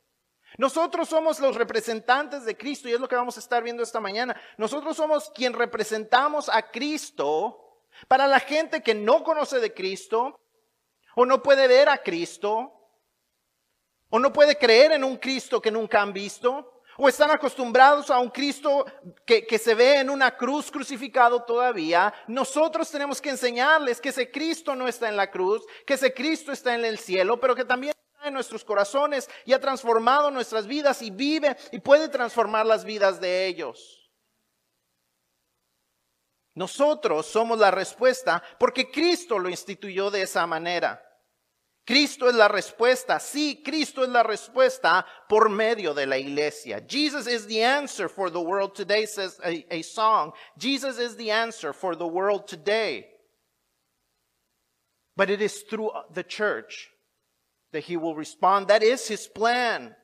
Nosotros 0.57 1.11
somos 1.11 1.41
los 1.41 1.57
representantes 1.57 2.47
de 2.47 2.57
Cristo 2.57 2.89
y 2.89 2.95
es 2.95 3.01
lo 3.01 3.09
que 3.09 3.17
vamos 3.17 3.37
a 3.37 3.41
estar 3.41 3.63
viendo 3.63 3.83
esta 3.83 4.01
mañana. 4.01 4.35
Nosotros 4.57 4.97
somos 4.97 5.31
quien 5.35 5.53
representamos 5.53 6.49
a 6.49 6.71
Cristo 6.71 7.83
para 8.09 8.27
la 8.27 8.41
gente 8.41 8.83
que 8.83 8.95
no 8.95 9.23
conoce 9.23 9.61
de 9.61 9.75
Cristo, 9.75 10.41
o 11.17 11.25
no 11.25 11.43
puede 11.43 11.67
ver 11.67 11.89
a 11.89 11.99
Cristo, 11.99 12.73
o 14.11 14.19
no 14.19 14.33
puede 14.33 14.57
creer 14.57 14.93
en 14.93 15.03
un 15.03 15.17
Cristo 15.17 15.61
que 15.63 15.71
nunca 15.71 16.03
han 16.03 16.13
visto, 16.13 16.83
o 16.99 17.09
están 17.09 17.31
acostumbrados 17.31 18.11
a 18.11 18.19
un 18.19 18.29
Cristo 18.29 18.85
que, 19.25 19.47
que, 19.47 19.59
se 19.59 19.75
ve 19.75 20.01
en 20.01 20.11
una 20.11 20.37
cruz 20.37 20.71
crucificado 20.71 21.43
todavía, 21.43 22.13
nosotros 22.27 22.91
tenemos 22.91 23.21
que 23.21 23.31
enseñarles 23.31 24.01
que 24.01 24.11
ese 24.11 24.31
Cristo 24.31 24.77
no 24.77 24.87
está 24.87 25.09
en 25.09 25.17
la 25.17 25.31
cruz, 25.31 25.65
que 25.87 25.95
ese 25.95 26.13
Cristo 26.13 26.53
está 26.53 26.75
en 26.75 26.85
el 26.85 26.99
cielo, 26.99 27.41
pero 27.41 27.55
que 27.55 27.65
también 27.65 27.95
está 28.13 28.29
en 28.29 28.35
nuestros 28.35 28.63
corazones 28.63 29.29
y 29.47 29.55
ha 29.55 29.61
transformado 29.61 30.31
nuestras 30.31 30.67
vidas 30.67 31.01
y 31.01 31.11
vive 31.11 31.57
y 31.73 31.79
puede 31.81 32.09
transformar 32.09 32.67
las 32.67 32.85
vidas 32.85 33.21
de 33.21 33.47
ellos. 33.47 34.07
Nosotros 36.57 37.27
somos 37.27 37.59
la 37.59 37.71
respuesta 37.71 38.43
porque 38.59 38.91
Cristo 38.91 39.39
lo 39.39 39.51
instituyó 39.51 40.11
de 40.11 40.23
esa 40.23 40.47
manera. 40.47 41.06
Cristo 41.87 42.29
es 42.29 42.35
la 42.35 42.49
respuesta. 42.49 43.21
Sí, 43.21 43.63
Cristo 43.65 44.03
es 44.03 44.09
la 44.09 44.25
respuesta 44.25 45.07
por 45.29 45.49
medio 45.49 45.95
de 45.95 46.05
la 46.05 46.19
iglesia. 46.19 46.85
Jesus 46.85 47.29
is 47.29 47.47
the 47.47 47.65
answer 47.65 48.09
for 48.09 48.29
the 48.29 48.41
world 48.41 48.75
today, 48.75 49.07
says 49.07 49.39
a, 49.45 49.83
song. 49.83 50.33
Jesus 50.59 50.99
is 50.99 51.17
the 51.17 51.31
answer 51.31 51.73
for 51.73 51.95
the 51.95 52.07
world 52.07 52.49
today. 52.49 53.07
But 55.17 55.31
it 55.31 55.41
is 55.41 55.63
through 55.71 55.93
the 56.13 56.25
church 56.25 56.91
that 57.71 57.85
he 57.85 57.97
will 57.97 58.17
respond. 58.17 58.67
That 58.67 58.83
is 58.83 59.07
his 59.07 59.29
plan. 59.29 59.95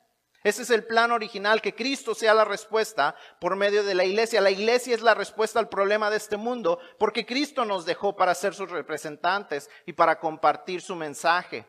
Ese 0.41 0.61
es 0.61 0.69
el 0.69 0.83
plan 0.85 1.11
original, 1.11 1.61
que 1.61 1.75
Cristo 1.75 2.15
sea 2.15 2.33
la 2.33 2.45
respuesta 2.45 3.15
por 3.41 3.57
medio 3.57 3.83
de 3.83 3.93
la 3.93 4.05
iglesia. 4.05 4.39
La 4.39 4.51
iglesia 4.51 4.95
es 4.95 5.01
la 5.01 5.13
respuesta 5.13 5.59
al 5.59 5.67
problema 5.67 6.09
de 6.09 6.17
este 6.17 6.37
mundo 6.37 6.79
porque 6.97 7.25
Cristo 7.25 7.65
nos 7.65 7.85
dejó 7.85 8.15
para 8.15 8.33
ser 8.35 8.53
sus 8.53 8.69
representantes 8.69 9.69
y 9.85 9.93
para 9.93 10.17
compartir 10.17 10.81
su 10.81 10.95
mensaje. 10.95 11.65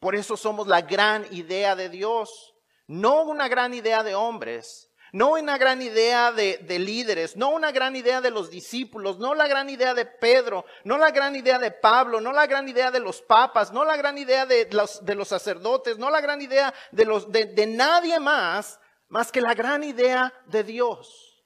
Por 0.00 0.14
eso 0.14 0.36
somos 0.36 0.66
la 0.66 0.80
gran 0.80 1.26
idea 1.30 1.76
de 1.76 1.90
Dios, 1.90 2.54
no 2.86 3.22
una 3.22 3.48
gran 3.48 3.74
idea 3.74 4.02
de 4.02 4.14
hombres, 4.14 4.90
no 5.12 5.32
una 5.32 5.58
gran 5.58 5.82
idea 5.82 6.32
de, 6.32 6.78
líderes, 6.78 7.36
no 7.36 7.50
una 7.50 7.70
gran 7.70 7.96
idea 7.96 8.20
de 8.20 8.30
los 8.30 8.50
discípulos, 8.50 9.18
no 9.18 9.34
la 9.34 9.46
gran 9.46 9.68
idea 9.68 9.92
de 9.92 10.06
Pedro, 10.06 10.64
no 10.84 10.96
la 10.96 11.10
gran 11.10 11.36
idea 11.36 11.58
de 11.58 11.70
Pablo, 11.70 12.20
no 12.20 12.32
la 12.32 12.46
gran 12.46 12.68
idea 12.68 12.90
de 12.90 13.00
los 13.00 13.20
papas, 13.20 13.72
no 13.72 13.84
la 13.84 13.96
gran 13.96 14.16
idea 14.16 14.46
de 14.46 14.68
los, 14.70 15.04
de 15.04 15.14
los 15.14 15.28
sacerdotes, 15.28 15.98
no 15.98 16.10
la 16.10 16.20
gran 16.20 16.40
idea 16.40 16.72
de, 16.92 17.04
los, 17.04 17.30
de, 17.30 17.46
de 17.46 17.66
nadie 17.66 18.18
más, 18.20 18.80
más 19.08 19.30
que 19.30 19.40
la 19.40 19.54
gran 19.54 19.84
idea 19.84 20.32
de 20.46 20.64
Dios. 20.64 21.44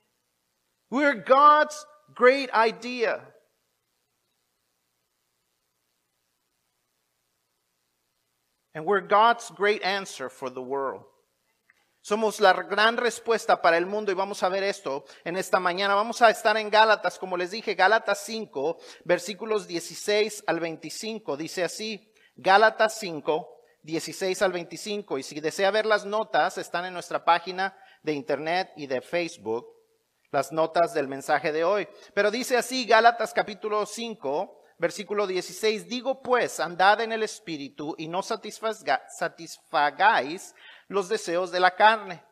We're 0.90 1.24
God's 1.26 1.86
great 2.14 2.50
idea. 2.54 3.33
And 8.74 8.84
we're 8.84 9.06
God's 9.06 9.50
great 9.56 9.84
answer 9.84 10.28
for 10.28 10.50
the 10.50 10.60
world. 10.60 11.04
Somos 12.02 12.38
la 12.38 12.52
gran 12.52 12.98
respuesta 12.98 13.62
para 13.62 13.78
el 13.78 13.86
mundo 13.86 14.12
y 14.12 14.14
vamos 14.14 14.42
a 14.42 14.50
ver 14.50 14.62
esto 14.62 15.06
en 15.24 15.38
esta 15.38 15.58
mañana. 15.58 15.94
Vamos 15.94 16.20
a 16.20 16.28
estar 16.28 16.54
en 16.58 16.68
Gálatas, 16.68 17.18
como 17.18 17.38
les 17.38 17.52
dije, 17.52 17.74
Gálatas 17.74 18.18
5, 18.26 18.76
versículos 19.04 19.66
16 19.66 20.44
al 20.46 20.60
25. 20.60 21.38
Dice 21.38 21.64
así, 21.64 22.12
Gálatas 22.36 22.98
5, 22.98 23.48
16 23.84 24.42
al 24.42 24.52
25. 24.52 25.16
Y 25.16 25.22
si 25.22 25.40
desea 25.40 25.70
ver 25.70 25.86
las 25.86 26.04
notas, 26.04 26.58
están 26.58 26.84
en 26.84 26.92
nuestra 26.92 27.24
página 27.24 27.74
de 28.02 28.12
internet 28.12 28.72
y 28.76 28.86
de 28.86 29.00
Facebook, 29.00 29.66
las 30.30 30.52
notas 30.52 30.92
del 30.92 31.08
mensaje 31.08 31.52
de 31.52 31.64
hoy. 31.64 31.88
Pero 32.12 32.30
dice 32.30 32.58
así 32.58 32.84
Gálatas 32.84 33.32
capítulo 33.32 33.86
5, 33.86 34.60
versículo 34.78 35.26
16, 35.26 35.88
digo 35.88 36.22
pues, 36.22 36.60
andad 36.60 37.00
en 37.00 37.12
el 37.12 37.22
Espíritu 37.22 37.94
y 37.98 38.08
no 38.08 38.22
satisfagáis 38.22 40.54
los 40.88 41.08
deseos 41.08 41.50
de 41.50 41.60
la 41.60 41.74
carne. 41.74 42.22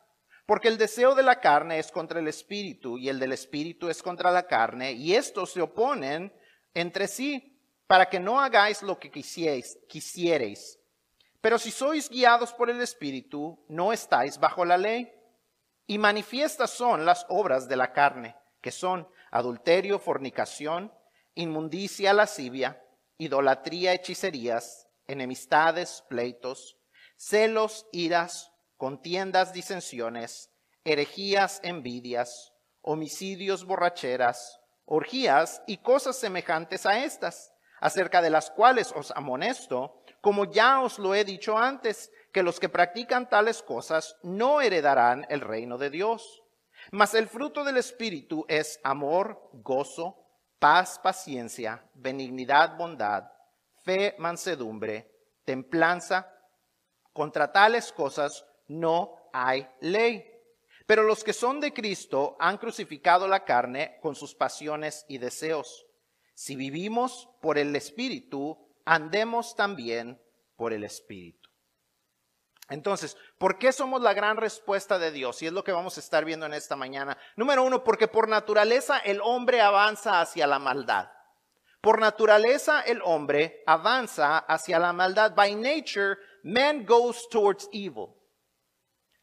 Porque 0.45 0.67
el 0.67 0.77
deseo 0.77 1.15
de 1.15 1.23
la 1.23 1.39
carne 1.39 1.79
es 1.79 1.91
contra 1.91 2.19
el 2.19 2.27
Espíritu 2.27 2.97
y 2.97 3.07
el 3.09 3.19
del 3.19 3.31
Espíritu 3.31 3.89
es 3.89 4.03
contra 4.03 4.29
la 4.29 4.45
carne, 4.45 4.91
y 4.91 5.15
estos 5.15 5.51
se 5.51 5.61
oponen 5.61 6.33
entre 6.73 7.07
sí 7.07 7.57
para 7.87 8.07
que 8.07 8.19
no 8.19 8.41
hagáis 8.41 8.81
lo 8.81 8.99
que 8.99 9.11
quisierais. 9.11 10.79
Pero 11.39 11.57
si 11.59 11.71
sois 11.71 12.09
guiados 12.09 12.53
por 12.53 12.69
el 12.69 12.81
Espíritu, 12.81 13.63
no 13.67 13.93
estáis 13.93 14.39
bajo 14.39 14.65
la 14.65 14.77
ley. 14.77 15.11
Y 15.85 15.97
manifiestas 15.97 16.71
son 16.71 17.05
las 17.05 17.25
obras 17.27 17.67
de 17.67 17.75
la 17.75 17.91
carne, 17.91 18.37
que 18.61 18.71
son 18.71 19.05
adulterio, 19.31 19.99
fornicación, 19.99 20.93
inmundicia, 21.35 22.13
lascivia, 22.13 22.81
idolatría, 23.17 23.93
hechicerías, 23.93 24.87
enemistades, 25.07 26.03
pleitos, 26.09 26.77
celos, 27.15 27.85
iras, 27.91 28.51
contiendas, 28.77 29.53
disensiones, 29.53 30.51
herejías, 30.83 31.59
envidias, 31.63 32.53
homicidios, 32.81 33.65
borracheras, 33.65 34.59
orgías 34.85 35.61
y 35.67 35.77
cosas 35.77 36.17
semejantes 36.17 36.85
a 36.85 37.03
estas, 37.03 37.53
acerca 37.79 38.21
de 38.21 38.29
las 38.29 38.51
cuales 38.51 38.93
os 38.95 39.11
amonesto, 39.11 40.01
como 40.21 40.45
ya 40.45 40.81
os 40.81 40.99
lo 40.99 41.15
he 41.15 41.25
dicho 41.25 41.57
antes, 41.57 42.11
que 42.31 42.43
los 42.43 42.59
que 42.59 42.69
practican 42.69 43.29
tales 43.29 43.61
cosas 43.61 44.17
no 44.23 44.61
heredarán 44.61 45.25
el 45.29 45.41
reino 45.41 45.77
de 45.77 45.89
Dios. 45.89 46.43
Mas 46.91 47.13
el 47.13 47.27
fruto 47.27 47.63
del 47.63 47.77
Espíritu 47.77 48.45
es 48.47 48.79
amor, 48.83 49.49
gozo, 49.53 50.22
paz, 50.59 50.99
paciencia, 50.99 51.83
benignidad, 51.93 52.77
bondad, 52.77 53.25
fe, 53.83 54.15
mansedumbre, 54.17 55.11
templanza. 55.45 56.29
Contra 57.11 57.51
tales 57.51 57.91
cosas 57.91 58.45
no 58.67 59.29
hay 59.33 59.67
ley. 59.81 60.29
Pero 60.85 61.03
los 61.03 61.23
que 61.23 61.33
son 61.33 61.59
de 61.59 61.73
Cristo 61.73 62.35
han 62.39 62.57
crucificado 62.57 63.27
la 63.27 63.45
carne 63.45 63.97
con 64.01 64.15
sus 64.15 64.35
pasiones 64.35 65.05
y 65.07 65.17
deseos. 65.17 65.85
Si 66.33 66.55
vivimos 66.55 67.29
por 67.41 67.57
el 67.57 67.75
Espíritu, 67.75 68.57
andemos 68.85 69.55
también 69.55 70.19
por 70.55 70.73
el 70.73 70.83
Espíritu. 70.83 71.42
Entonces, 72.73 73.15
¿por 73.37 73.59
qué 73.59 73.71
somos 73.71 74.01
la 74.01 74.15
gran 74.15 74.35
respuesta 74.35 74.97
de 74.97 75.11
Dios? 75.11 75.39
Y 75.43 75.45
es 75.45 75.53
lo 75.53 75.63
que 75.63 75.71
vamos 75.71 75.95
a 75.95 75.99
estar 75.99 76.25
viendo 76.25 76.47
en 76.47 76.55
esta 76.55 76.75
mañana. 76.75 77.15
Número 77.35 77.61
uno, 77.61 77.83
porque 77.83 78.07
por 78.07 78.27
naturaleza 78.27 78.97
el 78.97 79.21
hombre 79.21 79.61
avanza 79.61 80.19
hacia 80.19 80.47
la 80.47 80.57
maldad. 80.57 81.07
Por 81.81 81.99
naturaleza 81.99 82.81
el 82.81 82.99
hombre 83.03 83.61
avanza 83.67 84.39
hacia 84.39 84.79
la 84.79 84.91
maldad. 84.91 85.35
By 85.35 85.53
nature, 85.53 86.17
man 86.43 86.83
goes 86.83 87.29
towards 87.29 87.69
evil. 87.71 88.15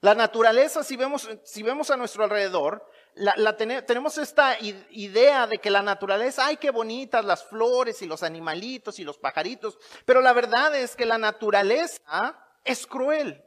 La 0.00 0.14
naturaleza, 0.14 0.85
si 0.85 0.97
vemos, 0.97 1.28
si 1.42 1.64
vemos 1.64 1.90
a 1.90 1.97
nuestro 1.97 2.23
alrededor, 2.23 2.88
la, 3.16 3.57
tenemos 3.57 4.16
esta 4.16 4.59
idea 4.61 5.49
de 5.49 5.59
que 5.59 5.71
la 5.71 5.83
naturaleza, 5.83 6.47
ay, 6.47 6.57
qué 6.57 6.71
bonitas 6.71 7.25
las 7.25 7.45
flores 7.45 8.00
y 8.00 8.07
los 8.07 8.23
animalitos 8.23 9.00
y 9.00 9.04
los 9.04 9.19
pajaritos, 9.19 9.76
pero 10.04 10.21
la 10.21 10.33
verdad 10.33 10.76
es 10.76 10.95
que 10.95 11.04
la 11.04 11.19
naturaleza 11.19 12.38
es 12.64 12.87
cruel. 12.87 13.45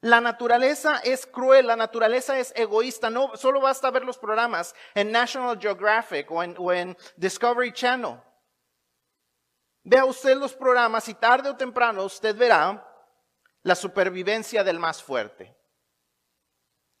La 0.00 0.20
naturaleza 0.20 0.98
es 0.98 1.26
cruel, 1.26 1.66
la 1.66 1.76
naturaleza 1.76 2.38
es 2.38 2.52
egoísta. 2.54 3.10
No, 3.10 3.36
solo 3.36 3.60
basta 3.60 3.90
ver 3.90 4.04
los 4.04 4.18
programas 4.18 4.74
en 4.94 5.10
National 5.10 5.58
Geographic 5.58 6.30
o 6.30 6.42
en, 6.42 6.54
o 6.58 6.72
en 6.72 6.96
Discovery 7.16 7.72
Channel. 7.72 8.20
Vea 9.82 10.04
usted 10.04 10.36
los 10.36 10.52
programas 10.52 11.08
y 11.08 11.14
tarde 11.14 11.48
o 11.48 11.56
temprano 11.56 12.04
usted 12.04 12.36
verá 12.36 12.84
la 13.62 13.74
supervivencia 13.74 14.62
del 14.62 14.78
más 14.78 15.02
fuerte. 15.02 15.56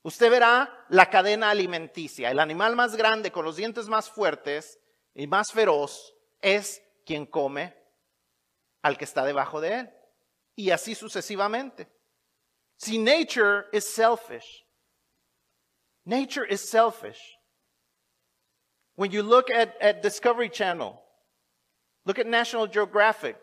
Usted 0.02 0.30
verá 0.30 0.84
la 0.88 1.10
cadena 1.10 1.50
alimenticia. 1.50 2.30
El 2.30 2.38
animal 2.38 2.76
más 2.76 2.94
grande 2.94 3.32
con 3.32 3.44
los 3.44 3.56
dientes 3.56 3.88
más 3.88 4.08
fuertes 4.08 4.78
y 5.14 5.26
más 5.26 5.50
feroz 5.50 6.14
es 6.40 6.80
quien 7.04 7.26
come 7.26 7.76
al 8.82 8.96
que 8.96 9.04
está 9.04 9.24
debajo 9.24 9.60
de 9.60 9.80
él. 9.80 9.95
Y 10.56 10.70
así 10.70 10.94
sucesivamente. 10.94 11.86
Si 12.78 12.98
nature 12.98 13.66
is 13.72 13.86
selfish. 13.86 14.64
Nature 16.04 16.44
is 16.44 16.66
selfish. 16.68 17.20
When 18.94 19.10
you 19.10 19.22
look 19.22 19.50
at, 19.50 19.74
at 19.80 20.02
Discovery 20.02 20.48
Channel, 20.48 20.98
look 22.06 22.18
at 22.18 22.26
National 22.26 22.66
Geographic, 22.66 23.36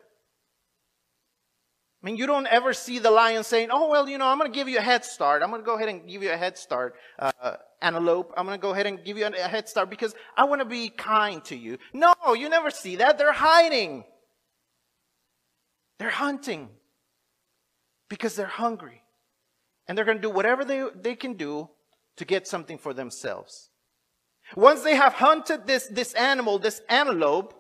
I 2.02 2.06
mean, 2.06 2.18
you 2.18 2.28
don't 2.28 2.48
ever 2.48 2.74
see 2.74 3.00
the 3.00 3.12
lion 3.12 3.46
saying, 3.46 3.70
oh, 3.72 3.90
well, 3.90 4.10
you 4.10 4.18
know, 4.18 4.28
I'm 4.28 4.38
going 4.38 4.52
to 4.52 4.56
give 4.56 4.68
you 4.68 4.78
a 4.78 4.82
head 4.82 5.06
start. 5.06 5.42
I'm 5.42 5.50
going 5.50 5.62
to 5.62 5.66
go 5.66 5.76
ahead 5.76 5.88
and 5.88 6.06
give 6.06 6.22
you 6.22 6.34
a 6.34 6.38
head 6.38 6.58
start, 6.58 6.96
uh, 7.18 7.54
antelope. 7.82 8.34
I'm 8.36 8.46
going 8.46 8.60
to 8.60 8.62
go 8.62 8.72
ahead 8.72 8.88
and 8.88 9.02
give 9.06 9.18
you 9.18 9.26
a 9.26 9.32
head 9.32 9.70
start 9.70 9.90
because 9.90 10.14
I 10.36 10.44
want 10.44 10.60
to 10.60 10.66
be 10.66 10.90
kind 10.90 11.42
to 11.46 11.56
you. 11.56 11.78
No, 11.94 12.14
you 12.36 12.50
never 12.50 12.72
see 12.72 12.98
that. 12.98 13.18
They're 13.18 13.32
hiding. 13.32 14.04
They're 15.98 16.10
hunting 16.10 16.68
because 18.10 18.36
they're 18.36 18.46
hungry. 18.46 19.02
And 19.88 19.98
they're 19.98 20.06
going 20.06 20.18
to 20.18 20.22
do 20.22 20.30
whatever 20.30 20.64
they, 20.64 20.86
they 20.96 21.16
can 21.16 21.34
do 21.34 21.70
to 22.18 22.26
get 22.26 22.48
something 22.48 22.78
for 22.78 22.94
themselves. 22.94 23.70
Once 24.56 24.82
they 24.82 24.96
have 24.96 25.14
hunted 25.14 25.66
this, 25.68 25.88
this 25.88 26.14
animal, 26.14 26.60
this 26.60 26.82
antelope, 26.90 27.54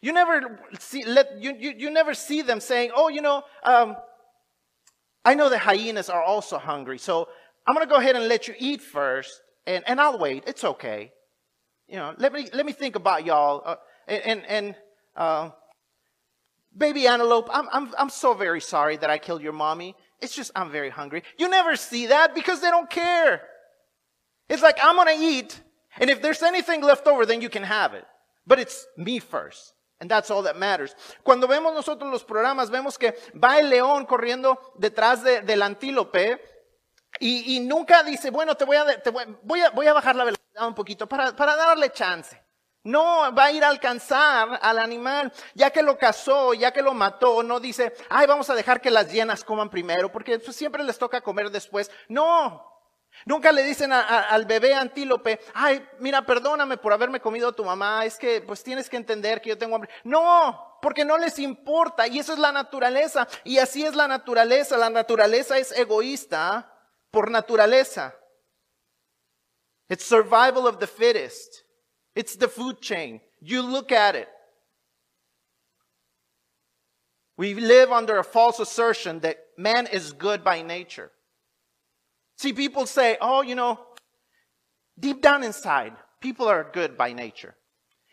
you 0.00 0.12
never 0.12 0.60
see, 0.78 1.04
let, 1.04 1.40
you, 1.40 1.54
you, 1.58 1.74
you 1.76 1.90
never 1.90 2.14
see 2.14 2.42
them 2.42 2.60
saying, 2.60 2.90
oh, 2.94 3.08
you 3.08 3.20
know, 3.20 3.42
um, 3.64 3.96
I 5.24 5.34
know 5.34 5.48
the 5.48 5.58
hyenas 5.58 6.08
are 6.08 6.22
also 6.22 6.58
hungry, 6.58 6.98
so 6.98 7.28
I'm 7.66 7.74
going 7.74 7.86
to 7.86 7.90
go 7.90 7.98
ahead 7.98 8.16
and 8.16 8.28
let 8.28 8.48
you 8.48 8.54
eat 8.58 8.80
first, 8.80 9.40
and, 9.66 9.84
and 9.86 10.00
I'll 10.00 10.18
wait. 10.18 10.44
It's 10.46 10.64
okay. 10.64 11.12
You 11.88 11.96
know, 11.96 12.14
let 12.18 12.32
me, 12.32 12.48
let 12.52 12.64
me 12.64 12.72
think 12.72 12.96
about 12.96 13.26
y'all. 13.26 13.62
Uh, 13.64 13.76
and, 14.06 14.44
and, 14.46 14.74
uh, 15.16 15.50
baby 16.78 17.06
antelope, 17.06 17.48
I'm, 17.52 17.68
I'm, 17.72 17.94
I'm 17.98 18.08
so 18.08 18.34
very 18.34 18.60
sorry 18.60 18.96
that 18.98 19.10
I 19.10 19.18
killed 19.18 19.42
your 19.42 19.52
mommy. 19.52 19.96
It's 20.20 20.34
just, 20.34 20.50
I'm 20.54 20.70
very 20.70 20.90
hungry. 20.90 21.22
You 21.36 21.48
never 21.48 21.76
see 21.76 22.06
that 22.06 22.34
because 22.34 22.60
they 22.60 22.70
don't 22.70 22.88
care. 22.88 23.42
It's 24.48 24.62
like, 24.62 24.78
I'm 24.82 24.96
going 24.96 25.18
to 25.18 25.24
eat, 25.24 25.60
and 25.98 26.08
if 26.08 26.22
there's 26.22 26.42
anything 26.42 26.82
left 26.82 27.06
over, 27.06 27.26
then 27.26 27.40
you 27.40 27.50
can 27.50 27.62
have 27.64 27.94
it. 27.94 28.04
But 28.46 28.58
it's 28.58 28.86
me 28.96 29.18
first. 29.18 29.74
And 30.00 30.08
that's 30.08 30.30
all 30.30 30.42
that 30.42 30.56
matters. 30.56 30.94
Cuando 31.24 31.48
vemos 31.48 31.74
nosotros 31.74 32.10
los 32.10 32.24
programas, 32.24 32.70
vemos 32.70 32.96
que 32.96 33.14
va 33.34 33.58
el 33.58 33.68
león 33.68 34.06
corriendo 34.06 34.56
detrás 34.78 35.24
de, 35.24 35.42
del 35.42 35.60
antílope 35.60 36.40
y, 37.18 37.56
y, 37.56 37.60
nunca 37.60 38.04
dice, 38.04 38.30
bueno, 38.30 38.54
te 38.54 38.64
voy 38.64 38.76
a, 38.76 39.02
te 39.02 39.10
voy, 39.10 39.24
voy, 39.42 39.60
a, 39.60 39.70
voy 39.70 39.86
a 39.88 39.92
bajar 39.92 40.14
la 40.14 40.24
velocidad 40.24 40.68
un 40.68 40.74
poquito 40.74 41.08
para, 41.08 41.34
para 41.34 41.56
darle 41.56 41.90
chance. 41.90 42.40
No, 42.84 43.34
va 43.34 43.46
a 43.46 43.52
ir 43.52 43.64
a 43.64 43.68
alcanzar 43.68 44.58
al 44.62 44.78
animal, 44.78 45.32
ya 45.54 45.70
que 45.70 45.82
lo 45.82 45.98
cazó, 45.98 46.54
ya 46.54 46.72
que 46.72 46.82
lo 46.82 46.94
mató, 46.94 47.42
no 47.42 47.60
dice, 47.60 47.92
ay, 48.08 48.26
vamos 48.26 48.48
a 48.50 48.54
dejar 48.54 48.80
que 48.80 48.90
las 48.90 49.12
hienas 49.12 49.44
coman 49.44 49.68
primero, 49.68 50.10
porque 50.10 50.38
pues, 50.38 50.56
siempre 50.56 50.84
les 50.84 50.98
toca 50.98 51.20
comer 51.20 51.50
después. 51.50 51.90
No, 52.08 52.68
Nunca 53.24 53.52
le 53.52 53.62
dicen 53.62 53.92
al 53.92 54.44
bebé 54.46 54.74
antílope, 54.74 55.40
ay, 55.54 55.86
mira, 55.98 56.24
perdóname 56.24 56.76
por 56.76 56.92
haberme 56.92 57.20
comido 57.20 57.48
a 57.48 57.52
tu 57.52 57.64
mamá, 57.64 58.04
es 58.04 58.16
que 58.16 58.40
pues 58.40 58.62
tienes 58.62 58.88
que 58.88 58.96
entender 58.96 59.40
que 59.40 59.50
yo 59.50 59.58
tengo 59.58 59.74
hambre. 59.74 59.90
No, 60.04 60.78
porque 60.80 61.04
no 61.04 61.18
les 61.18 61.38
importa 61.38 62.06
y 62.06 62.18
eso 62.18 62.32
es 62.32 62.38
la 62.38 62.52
naturaleza. 62.52 63.26
Y 63.44 63.58
así 63.58 63.84
es 63.84 63.94
la 63.94 64.08
naturaleza. 64.08 64.76
La 64.76 64.90
naturaleza 64.90 65.58
es 65.58 65.72
egoísta 65.72 66.72
por 67.10 67.30
naturaleza. 67.30 68.14
It's 69.88 70.04
survival 70.04 70.66
of 70.66 70.78
the 70.78 70.86
fittest. 70.86 71.67
It's 72.18 72.34
the 72.34 72.48
food 72.48 72.80
chain. 72.80 73.20
You 73.40 73.62
look 73.62 73.92
at 73.92 74.16
it. 74.16 74.28
We 77.36 77.54
live 77.54 77.92
under 77.92 78.18
a 78.18 78.24
false 78.24 78.58
assertion 78.58 79.20
that 79.20 79.36
man 79.56 79.86
is 79.86 80.12
good 80.12 80.42
by 80.42 80.62
nature. 80.62 81.12
See, 82.36 82.52
people 82.52 82.86
say, 82.86 83.18
oh, 83.20 83.42
you 83.42 83.54
know, 83.54 83.78
deep 84.98 85.22
down 85.22 85.44
inside, 85.44 85.92
people 86.20 86.48
are 86.48 86.68
good 86.72 86.98
by 86.98 87.12
nature. 87.12 87.54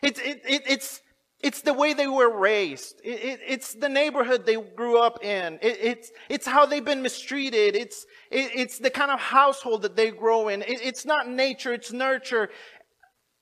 It's, 0.00 0.20
it, 0.20 0.40
it, 0.48 0.62
it's, 0.68 1.00
it's 1.40 1.62
the 1.62 1.74
way 1.74 1.92
they 1.92 2.06
were 2.06 2.30
raised. 2.30 3.00
It, 3.02 3.40
it's 3.44 3.74
the 3.74 3.88
neighborhood 3.88 4.46
they 4.46 4.54
grew 4.54 5.00
up 5.00 5.24
in. 5.24 5.58
it's, 5.60 6.12
it's 6.28 6.46
how 6.46 6.64
they've 6.64 6.84
been 6.84 7.02
mistreated. 7.02 7.74
It's, 7.74 8.06
it's 8.30 8.78
the 8.78 8.90
kind 8.90 9.10
of 9.10 9.18
household 9.18 9.82
that 9.82 9.96
they 9.96 10.12
grow 10.12 10.46
in. 10.46 10.62
it's 10.66 11.04
not 11.04 11.28
nature, 11.28 11.72
it's 11.72 11.92
nurture. 11.92 12.50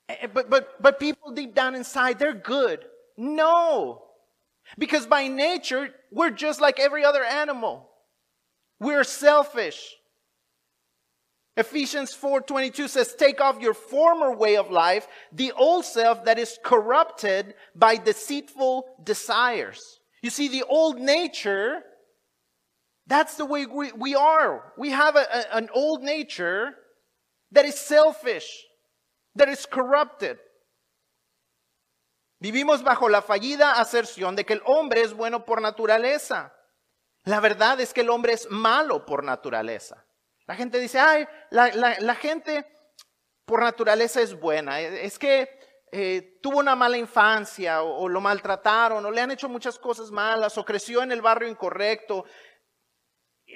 Eh, 0.09 0.27
but, 0.33 0.51
but, 0.51 0.83
but 0.83 1.01
people 1.01 1.33
deep 1.33 1.55
down 1.55 1.75
inside, 1.75 2.19
they're 2.19 2.35
good. 2.35 2.85
No. 3.17 4.03
Because 4.79 5.07
by 5.07 5.29
nature, 5.29 5.90
we're 6.11 6.31
just 6.31 6.61
like 6.61 6.81
every 6.81 7.05
other 7.05 7.25
animal. 7.25 7.88
We're 8.81 9.05
selfish. 9.05 9.95
Ephesians 11.57 12.12
4:22 12.12 12.88
says, 12.88 13.14
"Take 13.14 13.40
off 13.40 13.61
your 13.61 13.75
former 13.75 14.35
way 14.35 14.57
of 14.57 14.71
life, 14.71 15.07
the 15.31 15.53
old 15.53 15.85
self 15.85 16.25
that 16.25 16.38
is 16.38 16.59
corrupted 16.64 17.55
by 17.77 17.97
deceitful 17.97 18.97
desires." 19.05 20.01
You 20.21 20.31
see, 20.31 20.49
the 20.49 20.64
old 20.64 20.99
nature, 20.99 21.85
that's 23.07 23.37
the 23.37 23.45
way 23.45 23.67
we, 23.67 23.93
we 23.93 24.14
are. 24.17 24.73
We 24.77 24.90
have 24.90 25.14
a, 25.14 25.27
a, 25.31 25.57
an 25.57 25.69
old 25.73 26.03
nature 26.03 26.75
that 27.53 27.64
is 27.64 27.79
selfish, 27.79 28.67
that 29.37 29.49
is 29.49 29.66
corrupted. 29.66 30.38
Vivimos 32.40 32.83
bajo 32.83 33.09
la 33.09 33.23
fallida 33.23 33.81
aserción 33.81 34.37
de 34.37 34.44
que 34.44 34.55
el 34.55 34.62
hombre 34.66 35.03
es 35.03 35.14
bueno 35.14 35.44
por 35.44 35.62
naturaleza. 35.62 36.55
La 37.25 37.40
verdad 37.40 37.81
es 37.81 37.94
que 37.94 38.03
el 38.03 38.11
hombre 38.11 38.35
es 38.35 38.51
malo 38.51 39.07
por 39.07 39.25
naturaleza. 39.25 40.05
La 40.47 40.55
gente 40.55 40.79
dice, 40.79 40.99
ay, 40.99 41.27
la, 41.51 42.14
gente 42.16 42.66
por 43.47 43.62
naturaleza 43.62 44.20
es 44.20 44.38
buena. 44.38 44.79
Es 44.79 45.18
que 45.18 45.59
eh, 45.90 46.38
tuvo 46.42 46.59
una 46.59 46.77
mala 46.77 46.99
infancia 46.99 47.83
o, 47.83 48.03
o, 48.03 48.09
lo 48.09 48.20
maltrataron 48.20 49.07
o 49.07 49.11
le 49.11 49.23
han 49.23 49.31
hecho 49.31 49.49
muchas 49.49 49.79
cosas 49.79 50.11
malas 50.11 50.59
o 50.59 50.64
creció 50.64 51.03
en 51.03 51.12
el 51.12 51.23
barrio 51.23 51.49
incorrecto. 51.49 52.27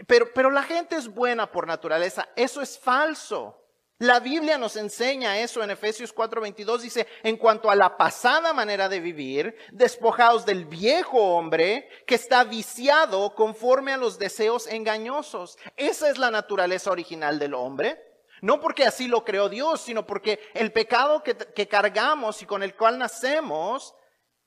Pero, 0.07 0.33
pero 0.33 0.51
la 0.51 0.63
gente 0.63 0.97
es 0.97 1.09
buena 1.09 1.51
por 1.51 1.67
naturaleza. 1.67 2.27
Eso 2.37 2.63
es 2.63 2.79
falso. 2.79 3.58
La 4.01 4.21
Biblia 4.21 4.59
nos 4.59 4.77
enseña 4.77 5.41
eso 5.41 5.61
en 5.61 5.71
Efesios 5.71 6.15
4:22. 6.15 6.83
Dice, 6.83 7.09
en 7.25 7.37
cuanto 7.37 7.69
a 7.69 7.75
la 7.75 7.97
pasada 7.97 8.53
manera 8.53 8.89
de 8.89 9.01
vivir, 9.01 9.57
despojados 9.73 10.47
del 10.47 10.67
viejo 10.67 11.19
hombre 11.19 11.89
que 12.07 12.15
está 12.15 12.45
viciado 12.45 13.35
conforme 13.35 13.93
a 13.93 13.97
los 13.97 14.17
deseos 14.17 14.69
engañosos. 14.69 15.59
Esa 15.77 16.11
es 16.11 16.19
la 16.19 16.31
naturaleza 16.31 16.93
original 16.93 17.41
del 17.41 17.55
hombre. 17.55 18.01
No 18.41 18.61
porque 18.61 18.85
así 18.85 19.09
lo 19.09 19.25
creó 19.25 19.49
Dios, 19.49 19.81
sino 19.81 20.07
porque 20.07 20.39
el 20.55 20.71
pecado 20.71 21.25
que, 21.25 21.67
cargamos 21.67 22.41
y 22.41 22.47
con 22.47 22.63
el 22.63 22.77
cual 22.77 22.99
nacemos 23.01 23.97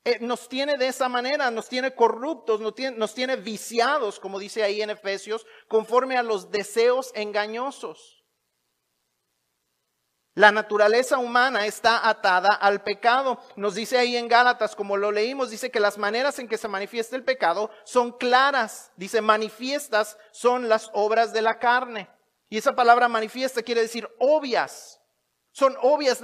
eh, 0.06 0.18
nos 0.22 0.48
tiene 0.48 0.78
de 0.78 0.88
esa 0.88 1.10
manera, 1.10 1.52
nos 1.52 1.68
tiene 1.68 1.94
corruptos, 1.94 2.62
nos 2.62 2.74
tiene, 2.74 2.96
nos 2.96 3.14
tiene 3.14 3.36
viciados, 3.36 4.18
como 4.18 4.40
dice 4.40 4.64
ahí 4.64 4.82
en 4.82 4.92
Efesios, 4.92 5.46
conforme 5.68 6.16
a 6.16 6.24
los 6.24 6.52
deseos 6.52 7.12
engañosos. 7.16 8.21
La 10.34 10.52
naturaleza 10.52 11.18
humana 11.18 11.66
está 11.66 12.08
atada 12.08 12.50
al 12.56 12.84
pecado. 12.84 13.40
Nos 13.58 13.76
dice 13.76 13.98
ahí 13.98 14.16
en 14.16 14.30
Gálatas, 14.30 14.76
como 14.76 14.96
lo 14.96 15.12
leímos, 15.12 15.50
dice 15.50 15.72
que 15.72 15.80
las 15.82 15.98
maneras 15.98 16.40
en 16.40 16.48
que 16.48 16.58
se 16.58 16.70
manifiesta 16.70 17.18
el 17.18 17.26
pecado 17.26 17.70
son 17.84 18.14
claras. 18.14 18.92
Dice, 18.96 19.22
manifiestas 19.22 20.18
son 20.32 20.70
las 20.70 20.90
obras 20.94 21.34
de 21.34 21.42
la 21.42 21.60
carne. 21.60 22.10
Y 22.50 22.58
esa 22.58 22.74
palabra 22.74 23.10
manifiesta 23.10 23.62
quiere 23.62 23.82
decir 23.82 24.08
obvias. 24.20 25.02
Son 25.52 25.76
obvias. 25.82 26.22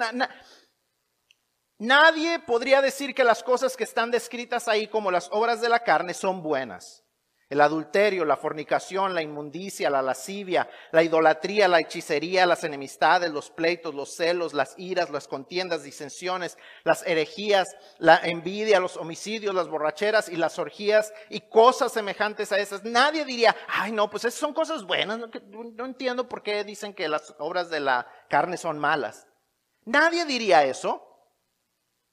Nadie 1.78 2.40
podría 2.40 2.82
decir 2.82 3.14
que 3.14 3.26
las 3.26 3.44
cosas 3.44 3.76
que 3.76 3.84
están 3.84 4.10
descritas 4.10 4.70
ahí 4.70 4.88
como 4.88 5.12
las 5.12 5.28
obras 5.32 5.60
de 5.60 5.68
la 5.70 5.84
carne 5.84 6.14
son 6.14 6.42
buenas. 6.42 7.04
El 7.50 7.62
adulterio, 7.62 8.26
la 8.26 8.36
fornicación, 8.36 9.16
la 9.16 9.22
inmundicia, 9.22 9.90
la 9.90 10.02
lascivia, 10.02 10.70
la 10.92 11.02
idolatría, 11.02 11.70
la 11.70 11.80
hechicería, 11.80 12.46
las 12.46 12.66
enemistades, 12.66 13.32
los 13.32 13.50
pleitos, 13.50 13.96
los 13.96 14.14
celos, 14.14 14.54
las 14.54 14.74
iras, 14.78 15.10
las 15.12 15.30
contiendas, 15.30 15.82
disensiones, 15.82 16.58
las 16.84 17.08
herejías, 17.08 17.74
la 18.00 18.18
envidia, 18.18 18.82
los 18.82 18.98
homicidios, 18.98 19.56
las 19.56 19.70
borracheras 19.70 20.28
y 20.28 20.36
las 20.36 20.60
orgías 20.60 21.14
y 21.30 21.40
cosas 21.40 21.94
semejantes 21.94 22.52
a 22.52 22.60
esas. 22.60 22.84
Nadie 22.84 23.24
diría, 23.24 23.56
ay 23.70 23.94
no, 23.94 24.10
pues 24.10 24.26
esas 24.26 24.40
son 24.40 24.54
cosas 24.54 24.84
buenas. 24.84 25.18
No, 25.18 25.30
no 25.74 25.86
entiendo 25.86 26.28
por 26.28 26.44
qué 26.44 26.66
dicen 26.66 26.94
que 26.94 27.08
las 27.08 27.34
obras 27.40 27.70
de 27.70 27.80
la 27.80 28.08
carne 28.30 28.58
son 28.58 28.78
malas. 28.78 29.26
Nadie 29.86 30.26
diría 30.26 30.66
eso. 30.66 31.02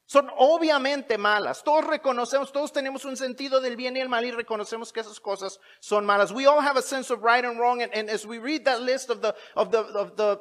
Son 0.07 0.29
obviamente 0.37 1.17
malas. 1.17 1.63
Todos 1.63 1.87
reconocemos, 1.87 2.53
todos 2.53 2.73
tenemos 2.73 3.05
un 3.05 3.17
sentido 3.17 3.61
del 3.61 3.77
bien 3.77 3.97
y 3.97 4.01
el 4.01 4.09
mal 4.09 4.25
y 4.25 4.31
reconocemos 4.31 4.93
que 4.93 5.01
esas 5.01 5.19
cosas 5.19 5.59
son 5.81 6.05
malas. 6.05 6.31
We 6.31 6.47
all 6.47 6.61
have 6.61 6.77
a 6.77 6.83
sense 6.83 7.11
of 7.11 7.23
right 7.23 7.45
and 7.45 7.59
wrong. 7.59 7.81
And, 7.83 7.93
and 7.95 8.11
as 8.11 8.27
we 8.27 8.39
read 8.39 8.67
that 8.67 8.83
list 8.83 9.09
of 9.09 9.23
the, 9.23 9.35
of 9.57 9.71
the, 9.71 9.81
of 9.81 10.17
the, 10.17 10.41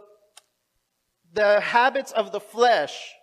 the 1.33 1.61
habits 1.61 2.11
of 2.11 2.31
the 2.31 2.41
flesh, 2.41 3.13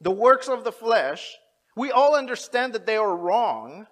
the 0.00 0.12
works 0.12 0.48
of 0.48 0.62
the 0.62 0.72
flesh, 0.72 1.36
we 1.76 1.90
all 1.90 2.14
understand 2.14 2.72
that 2.74 2.86
they 2.86 2.96
are 2.96 3.16
wrong. 3.16 3.86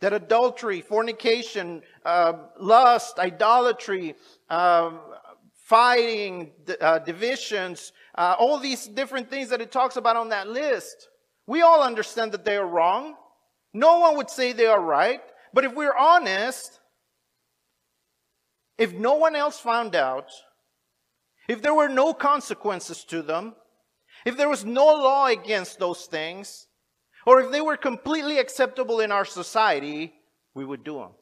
That 0.00 0.12
adultery, 0.12 0.80
fornication, 0.80 1.82
uh, 2.04 2.32
lust, 2.58 3.18
idolatry, 3.18 4.16
uh, 4.48 4.92
fighting, 5.70 6.50
uh, 6.80 6.98
divisions, 6.98 7.92
uh, 8.16 8.34
all 8.40 8.58
these 8.58 8.88
different 8.88 9.30
things 9.30 9.48
that 9.50 9.60
it 9.60 9.70
talks 9.70 9.94
about 9.94 10.16
on 10.16 10.30
that 10.30 10.48
list. 10.48 11.08
We 11.46 11.62
all 11.62 11.84
understand 11.84 12.32
that 12.32 12.44
they 12.44 12.56
are 12.56 12.66
wrong. 12.66 13.14
No 13.72 14.00
one 14.00 14.16
would 14.16 14.28
say 14.28 14.52
they 14.52 14.66
are 14.66 14.80
right. 14.80 15.20
But 15.54 15.64
if 15.64 15.72
we're 15.72 15.96
honest, 15.96 16.80
if 18.78 18.92
no 18.92 19.14
one 19.14 19.36
else 19.36 19.60
found 19.60 19.94
out, 19.94 20.32
if 21.46 21.62
there 21.62 21.74
were 21.74 21.88
no 21.88 22.14
consequences 22.14 23.04
to 23.04 23.22
them, 23.22 23.54
if 24.24 24.36
there 24.36 24.48
was 24.48 24.64
no 24.64 24.86
law 24.86 25.26
against 25.26 25.78
those 25.78 26.06
things, 26.06 26.66
or 27.24 27.40
if 27.42 27.52
they 27.52 27.60
were 27.60 27.76
completely 27.76 28.38
acceptable 28.38 28.98
in 28.98 29.12
our 29.12 29.24
society, 29.24 30.14
we 30.52 30.64
would 30.64 30.82
do 30.82 30.94
them. 30.94 31.12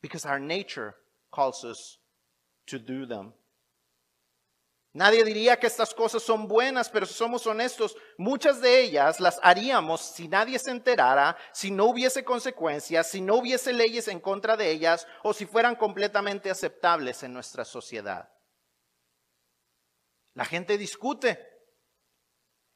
Because 0.00 0.24
our 0.24 0.40
nature 0.40 0.94
calls 1.30 1.66
us 1.66 1.98
to 2.68 2.78
do 2.78 3.04
them. 3.04 3.34
Nadie 4.94 5.24
diría 5.24 5.58
que 5.58 5.66
estas 5.66 5.92
cosas 5.92 6.22
son 6.22 6.46
buenas, 6.46 6.88
pero 6.88 7.04
si 7.04 7.14
somos 7.14 7.44
honestos, 7.48 7.96
muchas 8.16 8.60
de 8.60 8.80
ellas 8.80 9.18
las 9.18 9.40
haríamos 9.42 10.00
si 10.00 10.28
nadie 10.28 10.56
se 10.60 10.70
enterara, 10.70 11.36
si 11.52 11.72
no 11.72 11.86
hubiese 11.86 12.24
consecuencias, 12.24 13.10
si 13.10 13.20
no 13.20 13.34
hubiese 13.34 13.72
leyes 13.72 14.06
en 14.06 14.20
contra 14.20 14.56
de 14.56 14.70
ellas 14.70 15.08
o 15.24 15.34
si 15.34 15.46
fueran 15.46 15.74
completamente 15.74 16.48
aceptables 16.48 17.24
en 17.24 17.32
nuestra 17.32 17.64
sociedad. 17.64 18.30
La 20.34 20.44
gente 20.44 20.78
discute. 20.78 21.44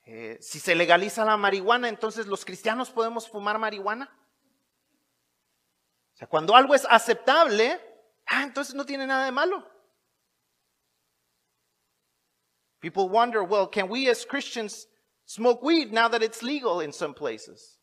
Eh, 0.03 0.39
si 0.41 0.59
se 0.59 0.75
legaliza 0.75 1.25
la 1.25 1.37
marihuana, 1.37 1.89
entonces 1.89 2.27
los 2.27 2.45
cristianos 2.45 2.91
podemos 2.91 3.29
fumar 3.29 3.61
marihuana. 3.61 4.13
O 6.15 6.17
sea, 6.17 6.27
cuando 6.27 6.57
algo 6.57 6.75
es 6.75 6.85
aceptable, 6.91 7.81
ah, 8.27 8.43
entonces 8.43 8.75
no 8.75 8.85
tiene 8.85 9.07
nada 9.07 9.25
de 9.25 9.31
malo. 9.31 9.78
People 12.81 13.09
wonder, 13.09 13.43
well, 13.43 13.67
can 13.67 13.89
we 13.89 14.09
as 14.09 14.25
Christians 14.25 14.87
smoke 15.27 15.63
weed 15.63 15.93
now 15.93 16.09
that 16.09 16.23
it's 16.23 16.43
legal 16.43 16.81
in 16.81 16.93
some 16.93 17.15
places? 17.15 17.79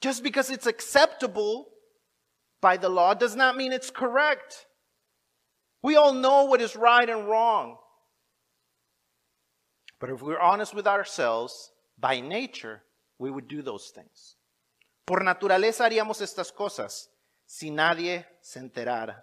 Just 0.00 0.22
because 0.22 0.50
it's 0.50 0.66
acceptable 0.66 1.68
by 2.60 2.76
the 2.76 2.88
law 2.88 3.14
does 3.14 3.34
not 3.34 3.56
mean 3.56 3.72
it's 3.72 3.90
correct. 3.90 4.66
We 5.82 5.96
all 5.96 6.12
know 6.12 6.44
what 6.44 6.60
is 6.60 6.76
right 6.76 7.08
and 7.08 7.28
wrong. 7.28 7.76
But 10.00 10.10
if 10.10 10.22
we're 10.22 10.38
honest 10.38 10.74
with 10.74 10.86
ourselves, 10.86 11.70
by 11.98 12.20
nature, 12.20 12.82
we 13.18 13.30
would 13.30 13.48
do 13.48 13.62
those 13.62 13.90
things. 13.94 14.36
Por 15.06 15.20
naturaleza 15.20 15.84
haríamos 15.88 16.20
estas 16.22 16.52
cosas 16.52 17.08
si 17.46 17.70
nadie 17.70 18.24
se 18.40 18.60
enterara. 18.60 19.16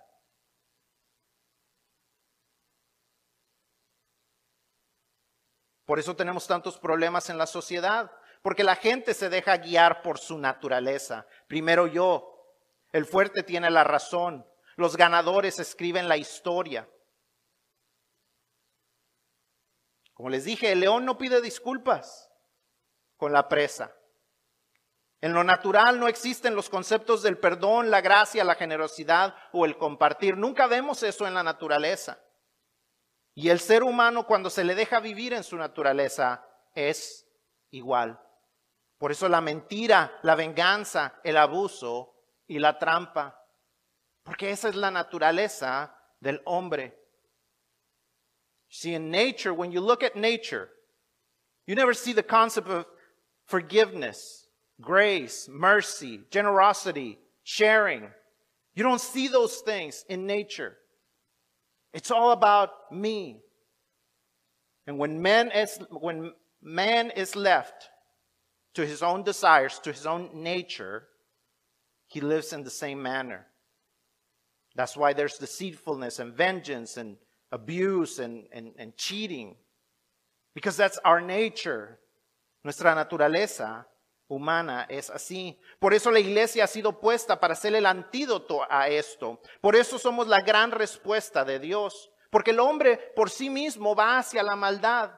Por 5.92 6.00
eso 6.00 6.16
tenemos 6.16 6.48
tantos 6.48 6.78
problemas 6.78 7.30
en 7.30 7.38
la 7.38 7.46
sociedad, 7.46 8.10
porque 8.42 8.64
la 8.64 8.78
gente 8.78 9.14
se 9.14 9.28
deja 9.28 9.58
guiar 9.58 10.02
por 10.02 10.20
su 10.20 10.38
naturaleza. 10.38 11.28
Primero 11.48 11.86
yo, 11.86 12.34
el 12.94 13.06
fuerte 13.06 13.44
tiene 13.44 13.70
la 13.70 13.84
razón, 13.84 14.48
los 14.78 14.96
ganadores 14.96 15.60
escriben 15.60 16.08
la 16.08 16.16
historia. 16.16 16.88
Como 20.14 20.30
les 20.30 20.46
dije, 20.46 20.72
el 20.72 20.80
león 20.80 21.04
no 21.04 21.18
pide 21.18 21.42
disculpas 21.42 22.32
con 23.18 23.34
la 23.34 23.50
presa. 23.50 23.94
En 25.20 25.34
lo 25.34 25.44
natural 25.44 26.00
no 26.00 26.08
existen 26.08 26.56
los 26.56 26.70
conceptos 26.70 27.22
del 27.22 27.38
perdón, 27.38 27.92
la 27.92 28.00
gracia, 28.00 28.46
la 28.46 28.56
generosidad 28.56 29.36
o 29.52 29.66
el 29.66 29.78
compartir. 29.78 30.38
Nunca 30.38 30.68
vemos 30.68 31.04
eso 31.04 31.28
en 31.28 31.34
la 31.34 31.44
naturaleza. 31.44 32.18
Y 33.34 33.50
el 33.50 33.60
ser 33.60 33.84
humano 33.84 34.26
cuando 34.26 34.50
se 34.50 34.64
le 34.64 34.76
deja 34.76 35.00
vivir 35.00 35.34
en 35.34 35.44
su 35.44 35.56
naturaleza 35.56 36.46
es 36.76 37.28
igual. 37.70 38.20
Por 38.98 39.12
eso 39.12 39.28
la 39.30 39.42
mentira, 39.42 40.20
la 40.24 40.36
venganza, 40.36 41.20
el 41.24 41.38
abuso 41.38 42.14
y 42.48 42.60
la 42.60 42.78
trampa. 42.78 43.38
Porque 44.24 44.52
esa 44.52 44.70
es 44.70 44.76
la 44.76 44.92
naturaleza 44.92 45.96
del 46.20 46.42
hombre. 46.46 46.98
See, 48.70 48.94
in 48.94 49.10
nature, 49.10 49.54
when 49.54 49.72
you 49.72 49.82
look 49.82 50.04
at 50.04 50.16
nature, 50.16 50.70
you 51.66 51.76
never 51.76 51.94
see 51.94 52.14
the 52.14 52.24
concept 52.24 52.70
of 52.70 52.86
forgiveness 53.46 54.48
grace, 54.80 55.48
mercy, 55.50 56.22
generosity, 56.32 57.20
sharing. 57.44 58.10
You 58.74 58.84
don't 58.84 59.02
see 59.02 59.28
those 59.28 59.58
things 59.62 60.06
in 60.10 60.26
nature. 60.26 60.78
It's 61.94 62.12
all 62.12 62.32
about 62.32 62.92
me. 62.92 63.42
And 64.88 64.98
when 64.98 65.22
man 65.22 65.52
is, 65.52 65.80
when 65.90 66.34
man 66.62 67.12
is 67.12 67.36
left 67.36 67.90
to 68.74 68.86
his 68.86 69.04
own 69.04 69.24
desires, 69.24 69.80
to 69.80 69.92
his 69.92 70.06
own 70.06 70.30
nature, 70.34 71.08
he 72.08 72.22
lives 72.22 72.54
in 72.54 72.64
the 72.64 72.70
same 72.70 73.02
manner. 73.02 73.48
That's 74.76 74.96
why 74.96 75.14
there's 75.14 75.38
deceitfulness 75.38 76.20
and 76.20 76.34
vengeance 76.34 76.98
and 76.98 77.18
abuse 77.52 78.20
and, 78.20 78.46
and, 78.54 78.72
and 78.78 78.96
cheating. 78.96 79.56
Because 80.54 80.78
that's 80.78 80.98
our 81.04 81.20
nature. 81.22 82.00
Nuestra 82.64 82.96
naturaleza 82.96 83.86
humana 84.32 84.86
es 84.90 85.10
así. 85.10 85.60
Por 85.80 85.94
eso 85.94 86.10
la 86.10 86.20
iglesia 86.20 86.64
ha 86.64 86.68
sido 86.68 87.00
puesta 87.00 87.40
para 87.40 87.54
ser 87.54 87.76
el 87.76 87.86
antídoto 87.86 88.62
a 88.70 88.88
esto. 88.88 89.42
Por 89.60 89.76
eso 89.76 90.00
somos 90.00 90.28
la 90.28 90.42
gran 90.42 90.72
respuesta 90.72 91.44
de 91.44 91.60
Dios. 91.60 92.10
Porque 92.30 92.52
el 92.52 92.60
hombre 92.60 92.98
por 93.16 93.30
sí 93.30 93.50
mismo 93.50 93.94
va 93.94 94.18
hacia 94.18 94.42
la 94.42 94.56
maldad. 94.56 95.12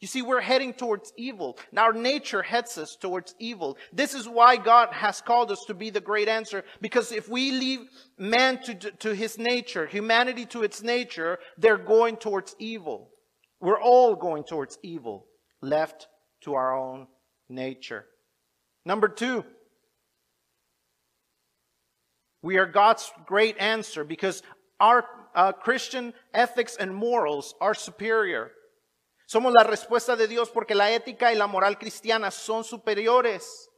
You 0.00 0.08
see, 0.08 0.22
we're 0.22 0.40
heading 0.40 0.72
towards 0.72 1.12
evil. 1.16 1.56
Our 1.76 1.92
nature 1.92 2.42
heads 2.42 2.78
us 2.78 2.96
towards 2.96 3.34
evil. 3.38 3.76
This 3.92 4.14
is 4.14 4.28
why 4.28 4.56
God 4.56 4.92
has 4.92 5.20
called 5.20 5.50
us 5.50 5.64
to 5.66 5.74
be 5.74 5.90
the 5.90 6.00
great 6.00 6.28
answer. 6.28 6.64
Because 6.80 7.10
if 7.10 7.28
we 7.28 7.50
leave 7.52 7.88
man 8.16 8.60
to, 8.62 8.74
to 8.74 9.14
his 9.14 9.38
nature, 9.38 9.86
humanity 9.86 10.46
to 10.46 10.62
its 10.62 10.82
nature, 10.82 11.38
they're 11.56 11.78
going 11.78 12.16
towards 12.16 12.54
evil. 12.58 13.10
We're 13.60 13.80
all 13.80 14.14
going 14.14 14.44
towards 14.44 14.78
evil, 14.82 15.26
left 15.60 16.06
to 16.42 16.54
our 16.54 16.76
own 16.76 17.08
nature. 17.48 18.06
Number 18.88 19.08
two, 19.08 19.44
we 22.40 22.56
are 22.56 22.64
God's 22.64 23.12
great 23.26 23.58
answer 23.60 24.02
because 24.02 24.42
our 24.80 25.04
uh, 25.34 25.52
Christian 25.52 26.14
ethics 26.32 26.74
and 26.80 26.94
morals 26.94 27.54
are 27.60 27.74
superior. 27.74 28.50
Somos 29.30 29.52
la 29.52 29.64
respuesta 29.64 30.16
de 30.16 30.26
Dios 30.26 30.48
porque 30.48 30.74
la 30.74 30.90
ética 30.90 31.30
y 31.30 31.34
la 31.34 31.46
moral 31.46 31.76
cristiana 31.76 32.30
son 32.30 32.64
superiores. 32.64 33.68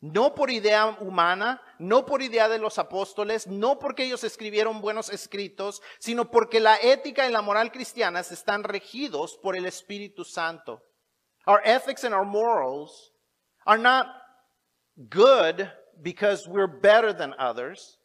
No 0.00 0.36
por 0.36 0.50
idea 0.50 0.96
humana, 1.00 1.60
no 1.80 2.06
por 2.06 2.22
idea 2.22 2.48
de 2.48 2.58
los 2.58 2.78
apóstoles, 2.78 3.48
no 3.48 3.80
porque 3.80 4.04
ellos 4.04 4.22
escribieron 4.22 4.80
buenos 4.80 5.10
escritos, 5.10 5.82
sino 5.98 6.30
porque 6.30 6.60
la 6.60 6.76
ética 6.76 7.26
y 7.26 7.32
la 7.32 7.42
moral 7.42 7.72
cristianas 7.72 8.30
están 8.30 8.62
regidos 8.62 9.36
por 9.42 9.56
el 9.56 9.66
Espíritu 9.66 10.24
Santo. 10.24 10.80
Our 11.44 11.60
ethics 11.64 12.04
and 12.04 12.14
our 12.14 12.24
morals 12.24 13.10
are 13.66 13.78
not 13.78 14.06
good 15.08 15.70
because 16.02 16.48
we're 16.48 16.66
better 16.66 17.12
than 17.12 17.34
others, 17.38 17.98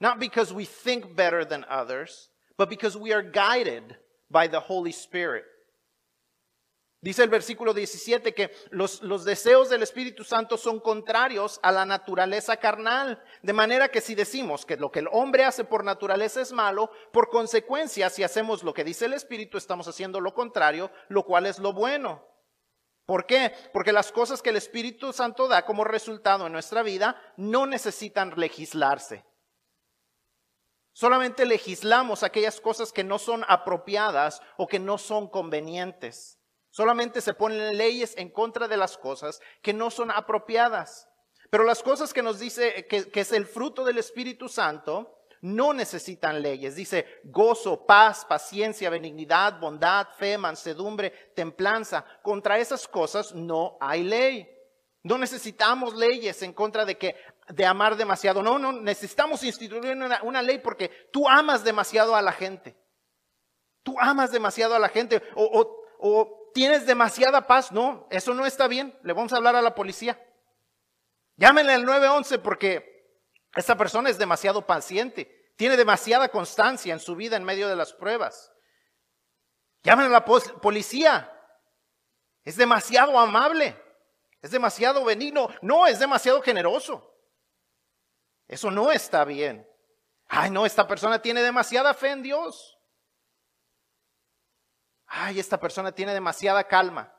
not 0.00 0.18
because 0.18 0.52
we 0.52 0.64
think 0.64 1.14
better 1.16 1.44
than 1.44 1.64
others, 1.68 2.30
but 2.56 2.70
because 2.70 2.96
we 2.96 3.12
are 3.12 3.22
guided 3.22 3.96
by 4.30 4.46
the 4.46 4.60
Holy 4.60 4.92
Spirit. 4.92 5.44
Dice 7.00 7.22
el 7.22 7.28
versículo 7.28 7.72
17 7.72 8.34
que 8.34 8.50
los, 8.70 9.02
los, 9.02 9.24
deseos 9.24 9.68
del 9.68 9.84
Espíritu 9.84 10.24
Santo 10.24 10.56
son 10.56 10.80
contrarios 10.80 11.60
a 11.62 11.70
la 11.70 11.84
naturaleza 11.84 12.56
carnal. 12.56 13.22
De 13.40 13.52
manera 13.52 13.88
que 13.88 14.00
si 14.00 14.16
decimos 14.16 14.66
que 14.66 14.76
lo 14.76 14.90
que 14.90 14.98
el 14.98 15.08
hombre 15.12 15.44
hace 15.44 15.62
por 15.62 15.84
naturaleza 15.84 16.40
es 16.40 16.50
malo, 16.50 16.90
por 17.12 17.28
consecuencia, 17.28 18.10
si 18.10 18.24
hacemos 18.24 18.64
lo 18.64 18.74
que 18.74 18.82
dice 18.82 19.04
el 19.04 19.12
Espíritu, 19.12 19.58
estamos 19.58 19.86
haciendo 19.86 20.20
lo 20.20 20.34
contrario, 20.34 20.90
lo 21.08 21.24
cual 21.24 21.46
es 21.46 21.60
lo 21.60 21.72
bueno. 21.72 22.26
¿Por 23.08 23.24
qué? 23.24 23.54
Porque 23.72 23.90
las 23.90 24.12
cosas 24.12 24.42
que 24.42 24.50
el 24.50 24.56
Espíritu 24.56 25.14
Santo 25.14 25.48
da 25.48 25.64
como 25.64 25.82
resultado 25.82 26.46
en 26.46 26.52
nuestra 26.52 26.82
vida 26.82 27.18
no 27.38 27.64
necesitan 27.64 28.34
legislarse. 28.36 29.24
Solamente 30.92 31.46
legislamos 31.46 32.22
aquellas 32.22 32.60
cosas 32.60 32.92
que 32.92 33.04
no 33.04 33.18
son 33.18 33.46
apropiadas 33.48 34.42
o 34.58 34.66
que 34.66 34.78
no 34.78 34.98
son 34.98 35.26
convenientes. 35.26 36.38
Solamente 36.68 37.22
se 37.22 37.32
ponen 37.32 37.78
leyes 37.78 38.12
en 38.18 38.28
contra 38.28 38.68
de 38.68 38.76
las 38.76 38.98
cosas 38.98 39.40
que 39.62 39.72
no 39.72 39.90
son 39.90 40.10
apropiadas. 40.10 41.08
Pero 41.48 41.64
las 41.64 41.82
cosas 41.82 42.12
que 42.12 42.22
nos 42.22 42.38
dice 42.38 42.86
que, 42.88 43.08
es 43.18 43.32
el 43.32 43.46
fruto 43.46 43.84
del 43.84 43.96
Espíritu 43.96 44.50
Santo 44.50 45.17
no 45.40 45.72
necesitan 45.72 46.42
leyes. 46.42 46.76
Dice 46.76 47.20
gozo, 47.24 47.86
paz, 47.86 48.24
paciencia, 48.24 48.90
benignidad, 48.90 49.58
bondad, 49.60 50.08
fe, 50.16 50.38
mansedumbre, 50.38 51.10
templanza. 51.34 52.04
Contra 52.22 52.58
esas 52.58 52.86
cosas 52.88 53.34
no 53.34 53.76
hay 53.80 54.02
ley. 54.02 54.48
No 55.02 55.16
necesitamos 55.16 55.94
leyes 55.94 56.42
en 56.42 56.52
contra 56.52 56.84
de 56.84 56.98
que 56.98 57.16
de 57.48 57.64
amar 57.64 57.96
demasiado. 57.96 58.42
No, 58.42 58.58
no, 58.58 58.72
necesitamos 58.72 59.42
instituir 59.44 59.96
una, 59.96 60.42
ley 60.42 60.58
porque 60.58 60.88
tú 61.12 61.28
amas 61.28 61.64
demasiado 61.64 62.14
a 62.16 62.22
la 62.22 62.32
gente. 62.32 62.76
Tú 63.82 63.96
amas 63.98 64.32
demasiado 64.32 64.74
a 64.74 64.78
la 64.78 64.88
gente. 64.88 65.22
O, 65.34 65.88
o 66.00 66.50
tienes 66.52 66.86
demasiada 66.86 67.46
paz. 67.46 67.72
No, 67.72 68.06
eso 68.10 68.34
no 68.34 68.44
está 68.44 68.68
bien. 68.68 68.98
Le 69.02 69.12
vamos 69.12 69.32
a 69.32 69.36
hablar 69.36 69.56
a 69.56 69.62
la 69.62 69.74
policía. 69.74 70.20
Llámenle 71.36 71.72
al 71.72 71.84
911 71.84 72.38
porque 72.40 72.97
esa 73.60 73.76
persona 73.76 74.10
es 74.10 74.18
demasiado 74.18 74.66
paciente. 74.66 75.52
Tiene 75.56 75.76
demasiada 75.76 76.28
constancia 76.28 76.92
en 76.92 77.00
su 77.00 77.16
vida 77.16 77.36
en 77.36 77.44
medio 77.44 77.68
de 77.68 77.76
las 77.76 77.92
pruebas. 77.92 78.52
Llámenle 79.82 80.14
a 80.14 80.20
la 80.20 80.24
policía. 80.24 81.32
Es 82.44 82.56
demasiado 82.56 83.18
amable. 83.18 83.80
Es 84.40 84.50
demasiado 84.50 85.04
benigno. 85.04 85.48
No, 85.62 85.86
es 85.86 85.98
demasiado 85.98 86.40
generoso. 86.42 87.12
Eso 88.46 88.70
no 88.70 88.90
está 88.90 89.24
bien. 89.24 89.68
Ay, 90.28 90.50
no, 90.50 90.64
esta 90.66 90.86
persona 90.86 91.20
tiene 91.20 91.42
demasiada 91.42 91.94
fe 91.94 92.10
en 92.10 92.22
Dios 92.22 92.78
ay, 95.08 95.40
esta 95.40 95.58
persona 95.58 95.92
tiene 95.92 96.12
demasiada 96.12 96.64
calma 96.64 97.12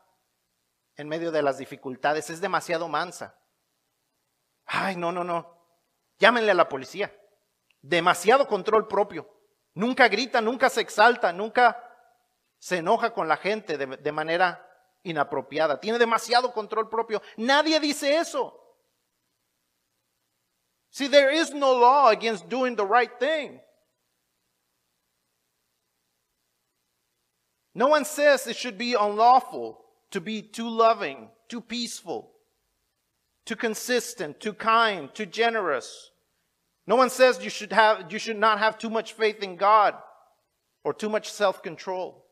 en 0.95 1.07
medio 1.07 1.31
de 1.31 1.41
las 1.41 1.57
dificultades, 1.57 2.29
es 2.29 2.41
demasiado 2.41 2.87
mansa. 2.87 3.37
Ay, 4.65 4.95
no, 4.95 5.11
no, 5.11 5.23
no. 5.23 5.58
Llámenle 6.19 6.51
a 6.51 6.55
la 6.55 6.69
policía. 6.69 7.13
Demasiado 7.81 8.47
control 8.47 8.87
propio. 8.87 9.27
Nunca 9.73 10.07
grita, 10.07 10.41
nunca 10.41 10.69
se 10.69 10.81
exalta, 10.81 11.31
nunca 11.31 11.81
se 12.57 12.77
enoja 12.77 13.13
con 13.13 13.27
la 13.27 13.37
gente 13.37 13.77
de, 13.77 13.85
de 13.97 14.11
manera 14.11 14.65
inapropiada. 15.03 15.79
Tiene 15.79 15.97
demasiado 15.97 16.51
control 16.51 16.89
propio. 16.89 17.21
Nadie 17.37 17.79
dice 17.79 18.17
eso. 18.17 18.53
See, 20.91 21.07
there 21.07 21.31
is 21.31 21.53
no 21.53 21.73
law 21.73 22.09
against 22.09 22.49
doing 22.49 22.75
the 22.75 22.85
right 22.85 23.11
thing. 23.19 23.61
No 27.75 27.87
one 27.87 28.03
says 28.03 28.47
it 28.47 28.57
should 28.57 28.77
be 28.77 28.95
unlawful 28.95 29.77
to 30.11 30.19
be 30.19 30.41
too 30.41 30.67
loving, 30.67 31.29
too 31.47 31.61
peaceful, 31.61 32.31
too 33.49 33.55
consistent, 33.55 34.39
too 34.39 34.53
kind, 34.53 35.11
too 35.15 35.25
generous. 35.25 36.11
No 36.85 36.95
one 36.95 37.09
says 37.09 37.43
you 37.43 37.49
should 37.49 37.73
have 37.73 38.13
you 38.13 38.19
should 38.19 38.37
not 38.37 38.59
have 38.59 38.77
too 38.77 38.91
much 38.91 39.13
faith 39.13 39.41
in 39.41 39.55
God 39.55 39.95
or 40.83 40.93
too 40.93 41.09
much 41.09 41.31
self-control. 41.31 42.23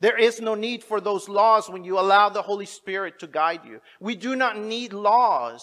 There 0.00 0.18
is 0.18 0.40
no 0.40 0.56
need 0.56 0.82
for 0.82 1.00
those 1.00 1.28
laws 1.28 1.70
when 1.70 1.84
you 1.84 2.00
allow 2.00 2.28
the 2.28 2.42
Holy 2.42 2.66
Spirit 2.66 3.20
to 3.20 3.28
guide 3.28 3.60
you. 3.64 3.78
We 4.00 4.16
do 4.16 4.34
not 4.34 4.58
need 4.58 4.92
laws 4.92 5.62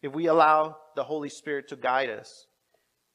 if 0.00 0.12
we 0.12 0.26
allow 0.26 0.76
the 0.94 1.02
Holy 1.02 1.30
Spirit 1.30 1.66
to 1.70 1.76
guide 1.76 2.10
us. 2.10 2.46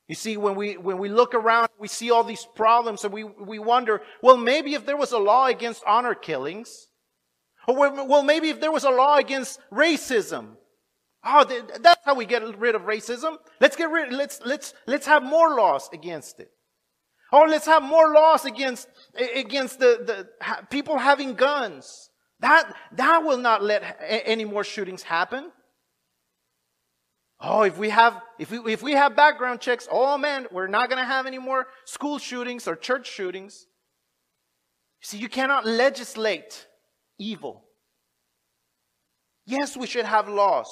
You 0.10 0.16
see, 0.16 0.36
when 0.36 0.56
we, 0.56 0.76
when 0.76 0.98
we 0.98 1.08
look 1.08 1.34
around, 1.34 1.70
we 1.80 1.88
see 1.88 2.12
all 2.12 2.26
these 2.26 2.46
problems 2.54 3.06
and 3.06 3.14
we, 3.14 3.24
we 3.24 3.60
wonder, 3.60 4.02
well, 4.22 4.36
maybe 4.36 4.74
if 4.74 4.86
there 4.86 4.98
was 4.98 5.14
a 5.14 5.18
law 5.18 5.46
against 5.46 5.82
honor 5.88 6.16
killings, 6.16 6.90
or 7.68 8.06
well, 8.06 8.24
maybe 8.24 8.50
if 8.50 8.60
there 8.60 8.72
was 8.72 8.84
a 8.84 8.90
law 8.90 9.18
against 9.18 9.60
racism, 9.72 10.58
oh, 11.24 11.46
that's 11.80 12.02
how 12.06 12.16
we 12.16 12.26
get 12.26 12.58
rid 12.58 12.76
of 12.76 12.84
racism. 12.84 13.38
Let's 13.60 13.76
get 13.76 13.90
rid, 13.90 14.12
let's, 14.12 14.42
let's, 14.46 14.74
let's 14.86 15.06
have 15.06 15.24
more 15.24 15.56
laws 15.56 15.90
against 15.94 16.40
it. 16.40 16.52
Or 17.32 17.48
let's 17.48 17.66
have 17.66 17.82
more 17.82 18.14
laws 18.14 18.46
against, 18.46 18.88
against 19.36 19.80
the, 19.80 20.28
the 20.40 20.66
people 20.70 20.98
having 20.98 21.34
guns. 21.34 22.10
That, 22.42 22.76
that 22.94 23.24
will 23.24 23.38
not 23.38 23.64
let 23.64 23.98
any 24.02 24.46
more 24.46 24.64
shootings 24.64 25.02
happen. 25.02 25.52
Oh, 27.40 27.64
if 27.64 27.78
we 27.78 27.90
have 27.90 28.22
if 28.40 28.52
we, 28.52 28.72
if 28.72 28.82
we 28.82 28.94
have 28.94 29.18
background 29.18 29.60
checks, 29.60 29.88
oh 29.92 30.18
man, 30.18 30.48
we're 30.52 30.68
not 30.68 30.90
going 30.90 31.00
to 31.00 31.06
have 31.06 31.26
any 31.26 31.40
more 31.40 31.68
school 31.84 32.18
shootings 32.18 32.68
or 32.68 32.76
church 32.76 33.10
shootings. 33.10 33.66
You 35.02 35.06
See, 35.06 35.18
you 35.18 35.28
cannot 35.28 35.66
legislate 35.66 36.68
evil. 37.18 37.66
Yes, 39.46 39.76
we 39.76 39.88
should 39.88 40.06
have 40.06 40.28
laws. 40.28 40.72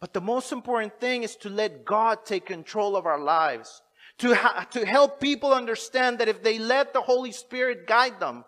But 0.00 0.12
the 0.12 0.20
most 0.20 0.52
important 0.52 1.00
thing 1.00 1.22
is 1.22 1.36
to 1.36 1.48
let 1.48 1.84
God 1.84 2.24
take 2.24 2.46
control 2.46 2.96
of 2.96 3.06
our 3.06 3.20
lives. 3.20 3.82
To, 4.18 4.34
ha- 4.34 4.66
to 4.72 4.84
help 4.84 5.20
people 5.20 5.52
understand 5.52 6.18
that 6.18 6.28
if 6.28 6.42
they 6.42 6.58
let 6.58 6.92
the 6.92 7.00
Holy 7.00 7.32
Spirit 7.32 7.86
guide 7.86 8.18
them, 8.18 8.44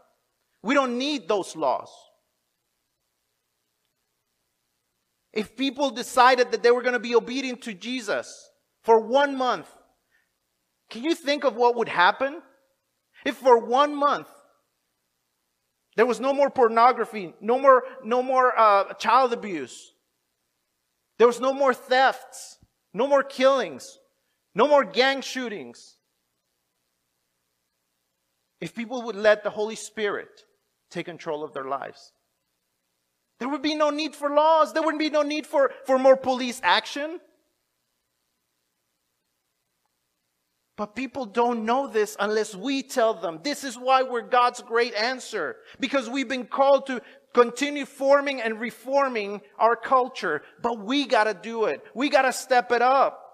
we 0.63 0.75
don't 0.75 0.99
need 0.99 1.29
those 1.29 1.55
laws. 1.55 1.91
If 5.33 5.57
people 5.57 5.91
decided 5.91 6.51
that 6.51 6.63
they 6.63 6.73
were 6.73 6.83
going 6.83 6.95
to 6.95 6.99
be 6.99 7.15
obedient 7.15 7.63
to 7.63 7.75
Jesus 7.75 8.51
for 8.83 8.99
one 8.99 9.37
month, 9.37 9.69
can 10.91 11.05
you 11.05 11.15
think 11.15 11.45
of 11.45 11.55
what 11.55 11.77
would 11.77 11.89
happen? 11.89 12.43
If 13.25 13.37
for 13.37 13.65
one 13.65 13.95
month 13.95 14.29
there 16.01 16.07
was 16.07 16.19
no 16.19 16.33
more 16.33 16.49
pornography, 16.49 17.35
no 17.43 17.59
more, 17.59 17.85
no 18.03 18.23
more 18.23 18.59
uh, 18.59 18.95
child 18.95 19.35
abuse, 19.35 19.93
there 21.19 21.27
was 21.27 21.41
no 21.41 21.53
more 21.53 21.75
thefts, 21.75 22.57
no 22.95 23.07
more 23.07 23.23
killings, 23.23 23.99
no 24.55 24.67
more 24.67 24.83
gang 24.83 25.21
shootings. 25.21 25.97
If 28.63 28.75
people 28.75 29.03
would 29.03 29.15
let 29.15 29.45
the 29.45 29.51
Holy 29.51 29.77
Spirit 29.77 30.47
take 30.91 31.05
control 31.05 31.45
of 31.45 31.53
their 31.53 31.67
lives, 31.67 32.13
there 33.39 33.51
would 33.51 33.61
be 33.61 33.75
no 33.75 33.91
need 33.91 34.17
for 34.17 34.31
laws. 34.31 34.73
There 34.73 34.83
wouldn't 34.83 35.01
be 35.01 35.11
no 35.11 35.21
need 35.21 35.47
for, 35.47 35.71
for 35.85 35.99
more 35.99 36.17
police 36.17 36.63
action. 36.65 37.21
But 40.81 40.97
people 40.97 41.27
don't 41.27 41.67
know 41.67 41.89
this 41.89 42.17
unless 42.19 42.55
we 42.55 42.83
tell 42.83 43.13
them. 43.13 43.41
This 43.43 43.65
is 43.65 43.77
why 43.77 44.03
we're 44.03 44.23
God's 44.23 44.63
great 44.63 44.95
answer. 44.95 45.57
Because 45.79 46.09
we've 46.09 46.27
been 46.27 46.47
called 46.47 46.87
to 46.87 47.03
continue 47.35 47.85
forming 47.85 48.41
and 48.41 48.59
reforming 48.59 49.43
our 49.59 49.77
culture. 49.77 50.41
But 50.63 50.79
we 50.79 51.05
gotta 51.05 51.35
do 51.35 51.67
it. 51.67 51.85
We 51.93 52.09
gotta 52.09 52.33
step 52.33 52.73
it 52.73 52.81
up. 52.81 53.30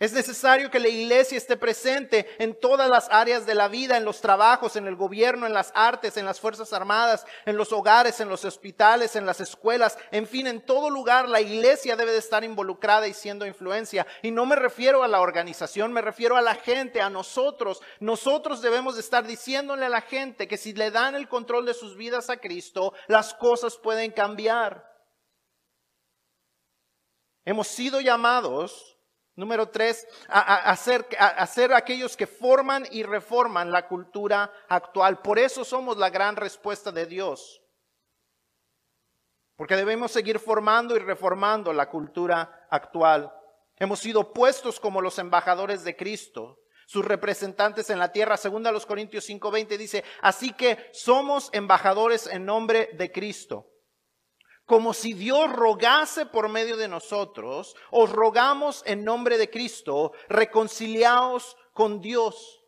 Es 0.00 0.12
necesario 0.12 0.70
que 0.70 0.78
la 0.78 0.86
iglesia 0.86 1.36
esté 1.36 1.56
presente 1.56 2.28
en 2.38 2.54
todas 2.54 2.88
las 2.88 3.08
áreas 3.10 3.46
de 3.46 3.56
la 3.56 3.66
vida, 3.66 3.96
en 3.96 4.04
los 4.04 4.20
trabajos, 4.20 4.76
en 4.76 4.86
el 4.86 4.94
gobierno, 4.94 5.44
en 5.44 5.52
las 5.52 5.72
artes, 5.74 6.16
en 6.16 6.24
las 6.24 6.38
Fuerzas 6.38 6.72
Armadas, 6.72 7.26
en 7.44 7.56
los 7.56 7.72
hogares, 7.72 8.20
en 8.20 8.28
los 8.28 8.44
hospitales, 8.44 9.16
en 9.16 9.26
las 9.26 9.40
escuelas, 9.40 9.98
en 10.12 10.28
fin, 10.28 10.46
en 10.46 10.60
todo 10.60 10.88
lugar 10.88 11.28
la 11.28 11.40
iglesia 11.40 11.96
debe 11.96 12.12
de 12.12 12.18
estar 12.18 12.44
involucrada 12.44 13.08
y 13.08 13.12
siendo 13.12 13.44
influencia. 13.44 14.06
Y 14.22 14.30
no 14.30 14.46
me 14.46 14.54
refiero 14.54 15.02
a 15.02 15.08
la 15.08 15.20
organización, 15.20 15.92
me 15.92 16.00
refiero 16.00 16.36
a 16.36 16.42
la 16.42 16.54
gente, 16.54 17.00
a 17.00 17.10
nosotros. 17.10 17.82
Nosotros 17.98 18.62
debemos 18.62 18.94
de 18.94 19.00
estar 19.00 19.26
diciéndole 19.26 19.86
a 19.86 19.88
la 19.88 20.02
gente 20.02 20.46
que 20.46 20.58
si 20.58 20.74
le 20.74 20.92
dan 20.92 21.16
el 21.16 21.26
control 21.26 21.66
de 21.66 21.74
sus 21.74 21.96
vidas 21.96 22.30
a 22.30 22.36
Cristo, 22.36 22.92
las 23.08 23.34
cosas 23.34 23.76
pueden 23.76 24.12
cambiar. 24.12 24.86
Hemos 27.44 27.66
sido 27.66 28.00
llamados 28.00 28.97
Número 29.38 29.68
tres, 29.68 30.04
a, 30.26 30.74
ser, 30.74 31.72
aquellos 31.72 32.16
que 32.16 32.26
forman 32.26 32.88
y 32.90 33.04
reforman 33.04 33.70
la 33.70 33.86
cultura 33.86 34.52
actual. 34.68 35.22
Por 35.22 35.38
eso 35.38 35.64
somos 35.64 35.96
la 35.96 36.10
gran 36.10 36.34
respuesta 36.34 36.90
de 36.90 37.06
Dios. 37.06 37.62
Porque 39.54 39.76
debemos 39.76 40.10
seguir 40.10 40.40
formando 40.40 40.96
y 40.96 40.98
reformando 40.98 41.72
la 41.72 41.88
cultura 41.88 42.66
actual. 42.68 43.32
Hemos 43.76 44.00
sido 44.00 44.32
puestos 44.32 44.80
como 44.80 45.00
los 45.00 45.20
embajadores 45.20 45.84
de 45.84 45.96
Cristo, 45.96 46.58
sus 46.88 47.04
representantes 47.04 47.90
en 47.90 48.00
la 48.00 48.10
tierra. 48.10 48.36
Segunda 48.36 48.72
los 48.72 48.86
Corintios 48.86 49.24
5:20 49.24 49.78
dice, 49.78 50.02
así 50.20 50.52
que 50.52 50.90
somos 50.92 51.48
embajadores 51.52 52.26
en 52.26 52.44
nombre 52.44 52.90
de 52.94 53.12
Cristo 53.12 53.67
como 54.68 54.92
si 54.92 55.14
Dios 55.14 55.50
rogase 55.50 56.26
por 56.26 56.50
medio 56.50 56.76
de 56.76 56.88
nosotros, 56.88 57.74
os 57.90 58.10
rogamos 58.10 58.82
en 58.84 59.02
nombre 59.02 59.38
de 59.38 59.48
Cristo, 59.48 60.12
reconciliaos 60.28 61.56
con 61.72 62.02
Dios. 62.02 62.62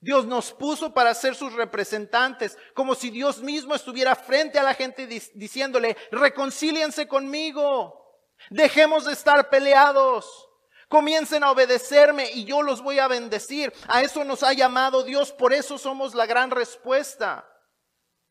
Dios 0.00 0.24
nos 0.26 0.52
puso 0.52 0.94
para 0.94 1.14
ser 1.14 1.34
sus 1.34 1.52
representantes, 1.54 2.56
como 2.74 2.94
si 2.94 3.10
Dios 3.10 3.42
mismo 3.42 3.74
estuviera 3.74 4.14
frente 4.14 4.56
a 4.56 4.62
la 4.62 4.72
gente 4.72 5.08
diciéndole, 5.34 5.96
reconcíliense 6.12 7.08
conmigo, 7.08 8.22
dejemos 8.48 9.04
de 9.04 9.14
estar 9.14 9.50
peleados, 9.50 10.48
comiencen 10.88 11.42
a 11.42 11.50
obedecerme 11.50 12.30
y 12.30 12.44
yo 12.44 12.62
los 12.62 12.82
voy 12.82 13.00
a 13.00 13.08
bendecir. 13.08 13.72
A 13.88 14.02
eso 14.02 14.22
nos 14.22 14.44
ha 14.44 14.52
llamado 14.52 15.02
Dios, 15.02 15.32
por 15.32 15.52
eso 15.52 15.76
somos 15.76 16.14
la 16.14 16.26
gran 16.26 16.52
respuesta. 16.52 17.44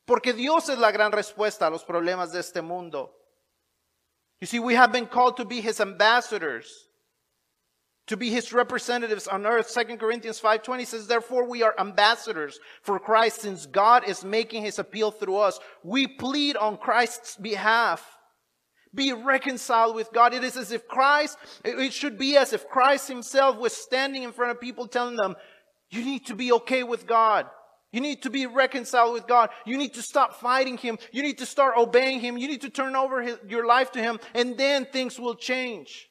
Porque 0.07 0.31
Dios 0.33 0.69
es 0.69 0.79
la 0.79 0.91
gran 0.91 1.11
respuesta 1.11 1.67
a 1.67 1.69
los 1.69 1.83
problemas 1.83 2.31
de 2.31 2.39
este 2.39 2.61
mundo. 2.61 3.11
You 4.39 4.47
see, 4.47 4.59
we 4.59 4.75
have 4.75 4.91
been 4.91 5.05
called 5.05 5.35
to 5.37 5.45
be 5.45 5.59
his 5.59 5.81
ambassadors, 5.81 6.87
to 8.07 8.15
be 8.15 8.29
his 8.29 8.53
representatives 8.53 9.27
on 9.27 9.45
earth. 9.45 9.69
2 9.69 9.99
Corinthians 9.99 10.39
5:20 10.39 10.85
says, 10.85 11.07
"Therefore 11.07 11.43
we 11.43 11.61
are 11.61 11.75
ambassadors 11.77 12.57
for 12.83 12.99
Christ 12.99 13.41
since 13.41 13.65
God 13.65 14.07
is 14.07 14.23
making 14.23 14.63
his 14.63 14.79
appeal 14.79 15.11
through 15.11 15.37
us. 15.37 15.59
We 15.83 16.07
plead 16.07 16.55
on 16.55 16.77
Christ's 16.77 17.35
behalf. 17.35 18.17
Be 18.95 19.11
reconciled 19.11 19.95
with 19.95 20.13
God. 20.13 20.33
It 20.33 20.45
is 20.45 20.55
as 20.55 20.71
if 20.71 20.87
Christ, 20.87 21.37
it 21.65 21.91
should 21.91 22.17
be 22.17 22.37
as 22.37 22.53
if 22.53 22.69
Christ 22.69 23.09
himself 23.09 23.57
was 23.57 23.75
standing 23.75 24.23
in 24.23 24.31
front 24.31 24.51
of 24.51 24.61
people 24.61 24.87
telling 24.87 25.17
them, 25.17 25.35
you 25.89 26.03
need 26.03 26.25
to 26.27 26.35
be 26.35 26.53
okay 26.53 26.83
with 26.83 27.05
God. 27.05 27.49
You 27.91 28.01
need 28.01 28.23
to 28.23 28.29
be 28.29 28.45
reconciled 28.45 29.13
with 29.13 29.27
God. 29.27 29.49
You 29.65 29.77
need 29.77 29.93
to 29.93 30.01
stop 30.01 30.39
fighting 30.39 30.77
Him. 30.77 30.97
You 31.11 31.23
need 31.23 31.37
to 31.37 31.45
start 31.45 31.75
obeying 31.77 32.19
Him. 32.19 32.37
You 32.37 32.47
need 32.47 32.61
to 32.61 32.69
turn 32.69 32.95
over 32.95 33.21
his, 33.21 33.37
your 33.47 33.65
life 33.65 33.91
to 33.93 33.99
Him, 33.99 34.19
and 34.33 34.57
then 34.57 34.85
things 34.85 35.19
will 35.19 35.35
change. 35.35 36.09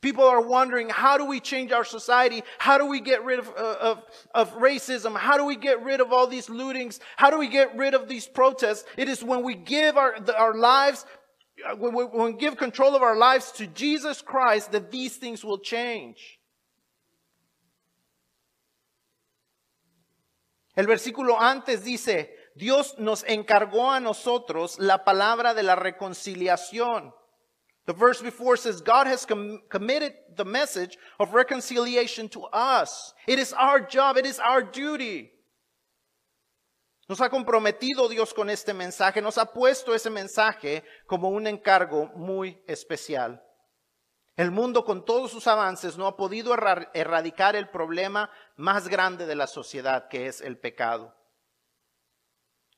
People 0.00 0.24
are 0.24 0.40
wondering, 0.40 0.88
how 0.88 1.18
do 1.18 1.24
we 1.24 1.40
change 1.40 1.72
our 1.72 1.84
society? 1.84 2.44
How 2.58 2.78
do 2.78 2.86
we 2.86 3.00
get 3.00 3.24
rid 3.24 3.40
of, 3.40 3.48
uh, 3.48 3.76
of, 3.80 4.02
of 4.32 4.54
racism? 4.54 5.16
How 5.16 5.36
do 5.36 5.44
we 5.44 5.56
get 5.56 5.82
rid 5.82 6.00
of 6.00 6.12
all 6.12 6.28
these 6.28 6.46
lootings? 6.46 7.00
How 7.16 7.30
do 7.30 7.38
we 7.38 7.48
get 7.48 7.76
rid 7.76 7.94
of 7.94 8.08
these 8.08 8.26
protests? 8.26 8.84
It 8.96 9.08
is 9.08 9.24
when 9.24 9.42
we 9.42 9.56
give 9.56 9.96
our, 9.96 10.20
the, 10.20 10.38
our 10.38 10.54
lives, 10.54 11.04
uh, 11.68 11.74
when 11.74 11.94
we, 11.94 12.04
when 12.04 12.32
we 12.34 12.38
give 12.38 12.56
control 12.56 12.94
of 12.94 13.02
our 13.02 13.16
lives 13.16 13.50
to 13.52 13.66
Jesus 13.66 14.22
Christ 14.22 14.70
that 14.70 14.92
these 14.92 15.16
things 15.16 15.44
will 15.44 15.58
change. 15.58 16.37
El 20.78 20.86
versículo 20.86 21.40
antes 21.40 21.82
dice, 21.82 22.32
Dios 22.54 22.94
nos 22.98 23.24
encargó 23.24 23.90
a 23.90 23.98
nosotros 23.98 24.78
la 24.78 25.02
palabra 25.04 25.52
de 25.52 25.64
la 25.64 25.74
reconciliación. 25.74 27.12
The 27.86 27.92
verse 27.92 28.22
before 28.22 28.56
says, 28.56 28.80
God 28.80 29.08
has 29.08 29.26
com 29.26 29.60
committed 29.68 30.12
the 30.36 30.44
message 30.44 30.96
of 31.18 31.34
reconciliation 31.34 32.28
to 32.28 32.44
us. 32.52 33.12
It 33.26 33.40
is 33.40 33.52
our 33.54 33.80
job, 33.80 34.18
it 34.18 34.24
is 34.24 34.38
our 34.38 34.62
duty. 34.62 35.32
Nos 37.08 37.18
ha 37.18 37.28
comprometido 37.28 38.08
Dios 38.08 38.32
con 38.32 38.48
este 38.48 38.72
mensaje, 38.72 39.20
nos 39.20 39.36
ha 39.36 39.46
puesto 39.46 39.96
ese 39.96 40.10
mensaje 40.10 40.84
como 41.08 41.28
un 41.30 41.48
encargo 41.48 42.08
muy 42.14 42.56
especial. 42.68 43.42
El 44.38 44.52
mundo 44.52 44.84
con 44.84 45.04
todos 45.04 45.32
sus 45.32 45.48
avances 45.48 45.98
no 45.98 46.06
ha 46.06 46.16
podido 46.16 46.54
erradicar 46.94 47.56
el 47.56 47.68
problema 47.70 48.30
más 48.54 48.86
grande 48.86 49.26
de 49.26 49.34
la 49.34 49.48
sociedad, 49.48 50.06
que 50.08 50.28
es 50.28 50.40
el 50.40 50.56
pecado. 50.56 51.12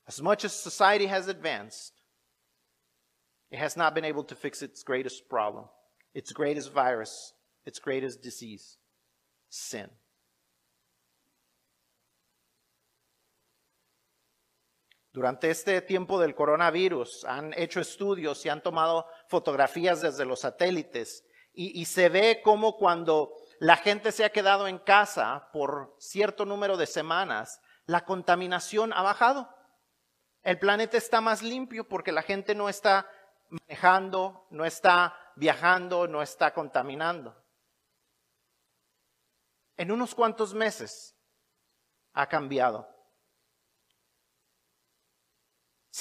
As 0.06 0.22
much 0.22 0.46
as 0.46 0.52
society 0.52 1.06
has 1.06 1.28
advanced, 1.28 1.92
it 3.50 3.58
has 3.60 3.76
not 3.76 3.94
been 3.94 4.06
able 4.06 4.24
to 4.24 4.34
fix 4.34 4.62
its 4.62 4.82
greatest 4.82 5.28
problem, 5.28 5.68
its 6.14 6.32
greatest 6.32 6.72
virus, 6.72 7.34
its 7.66 7.78
greatest 7.78 8.22
disease, 8.22 8.78
sin. 9.50 9.90
Durante 15.12 15.50
este 15.50 15.82
tiempo 15.82 16.18
del 16.18 16.34
coronavirus 16.34 17.26
han 17.26 17.52
hecho 17.52 17.80
estudios 17.80 18.46
y 18.46 18.48
han 18.48 18.62
tomado 18.62 19.04
fotografías 19.28 20.00
desde 20.00 20.24
los 20.24 20.40
satélites 20.40 21.26
y, 21.52 21.84
se 21.84 22.08
ve 22.08 22.40
como 22.42 22.76
cuando 22.76 23.34
la 23.58 23.76
gente 23.76 24.12
se 24.12 24.24
ha 24.24 24.32
quedado 24.32 24.68
en 24.68 24.78
casa 24.78 25.50
por 25.52 25.96
cierto 25.98 26.44
número 26.44 26.76
de 26.76 26.86
semanas, 26.86 27.60
la 27.86 28.04
contaminación 28.04 28.92
ha 28.92 29.02
bajado. 29.02 29.48
El 30.42 30.58
planeta 30.58 30.96
está 30.96 31.20
más 31.20 31.42
limpio 31.42 31.86
porque 31.88 32.12
la 32.12 32.22
gente 32.22 32.54
no 32.54 32.68
está 32.68 33.06
manejando, 33.48 34.46
no 34.50 34.64
está 34.64 35.14
viajando, 35.36 36.06
no 36.06 36.22
está 36.22 36.54
contaminando. 36.54 37.36
En 39.76 39.90
unos 39.90 40.14
cuantos 40.14 40.54
meses 40.54 41.16
ha 42.12 42.26
cambiado. 42.26 42.88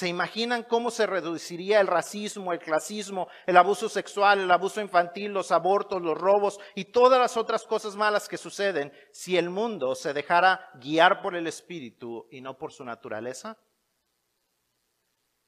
¿Se 0.00 0.08
imaginan 0.08 0.62
cómo 0.62 0.90
se 0.90 1.04
reduciría 1.04 1.78
el 1.78 1.86
racismo, 1.86 2.54
el 2.54 2.58
clasismo, 2.58 3.28
el 3.44 3.58
abuso 3.58 3.86
sexual, 3.86 4.40
el 4.40 4.50
abuso 4.50 4.80
infantil, 4.80 5.30
los 5.30 5.52
abortos, 5.52 6.00
los 6.00 6.16
robos 6.16 6.58
y 6.74 6.86
todas 6.86 7.20
las 7.20 7.36
otras 7.36 7.64
cosas 7.64 7.96
malas 7.96 8.26
que 8.26 8.38
suceden 8.38 8.94
si 9.12 9.36
el 9.36 9.50
mundo 9.50 9.94
se 9.94 10.14
dejara 10.14 10.70
guiar 10.76 11.20
por 11.20 11.36
el 11.36 11.46
Espíritu 11.46 12.26
y 12.30 12.40
no 12.40 12.56
por 12.56 12.72
su 12.72 12.82
naturaleza? 12.82 13.58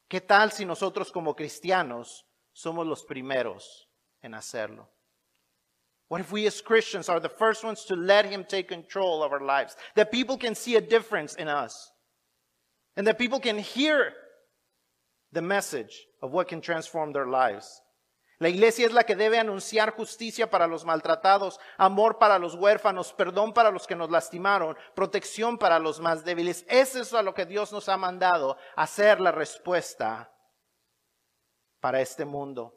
¿Qué 0.06 0.20
tal 0.20 0.52
si 0.52 0.66
nosotros 0.66 1.10
como 1.10 1.34
cristianos 1.34 2.26
somos 2.52 2.86
los 2.86 3.06
primeros 3.06 3.88
en 4.20 4.34
hacerlo? 4.34 4.92
What 6.08 6.20
if 6.20 6.30
we 6.30 6.46
as 6.46 6.60
Christians 6.60 7.08
are 7.08 7.22
the 7.22 7.30
first 7.30 7.64
ones 7.64 7.86
to 7.86 7.96
let 7.96 8.26
Him 8.26 8.44
take 8.44 8.68
control 8.68 9.22
of 9.22 9.32
our 9.32 9.40
lives? 9.40 9.78
That 9.94 10.10
people 10.10 10.36
can 10.36 10.54
see 10.54 10.76
a 10.76 10.82
difference 10.82 11.36
in 11.36 11.48
us. 11.48 11.90
And 12.98 13.06
that 13.06 13.16
people 13.16 13.40
can 13.40 13.58
hear 13.58 14.12
the 15.32 15.42
message 15.42 16.06
of 16.20 16.32
what 16.32 16.48
can 16.48 16.60
transform 16.60 17.12
their 17.12 17.26
lives. 17.26 17.82
La 18.38 18.48
iglesia 18.48 18.86
es 18.86 18.92
la 18.92 19.04
que 19.04 19.14
debe 19.14 19.38
anunciar 19.38 19.92
justicia 19.92 20.50
para 20.50 20.66
los 20.66 20.84
maltratados, 20.84 21.60
amor 21.78 22.18
para 22.18 22.40
los 22.40 22.56
huérfanos, 22.56 23.12
perdón 23.12 23.54
para 23.54 23.70
los 23.70 23.86
que 23.86 23.94
nos 23.94 24.10
lastimaron, 24.10 24.76
protección 24.96 25.58
para 25.58 25.78
los 25.78 26.00
más 26.00 26.24
débiles. 26.24 26.64
Eso 26.68 27.00
es 27.00 27.14
a 27.14 27.22
lo 27.22 27.34
que 27.34 27.46
Dios 27.46 27.72
nos 27.72 27.88
ha 27.88 27.96
mandado, 27.96 28.56
hacer 28.74 29.20
la 29.20 29.30
respuesta 29.30 30.34
para 31.78 32.00
este 32.00 32.24
mundo. 32.24 32.76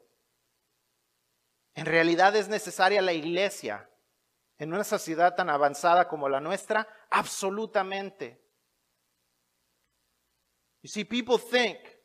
En 1.74 1.84
realidad 1.84 2.36
es 2.36 2.48
necesaria 2.48 3.02
la 3.02 3.12
iglesia 3.12 3.90
en 4.58 4.72
una 4.72 4.84
sociedad 4.84 5.34
tan 5.34 5.50
avanzada 5.50 6.06
como 6.06 6.28
la 6.28 6.40
nuestra, 6.40 6.86
absolutamente. 7.10 8.40
You 10.82 10.88
see, 10.88 11.04
people 11.04 11.38
think, 11.38 11.95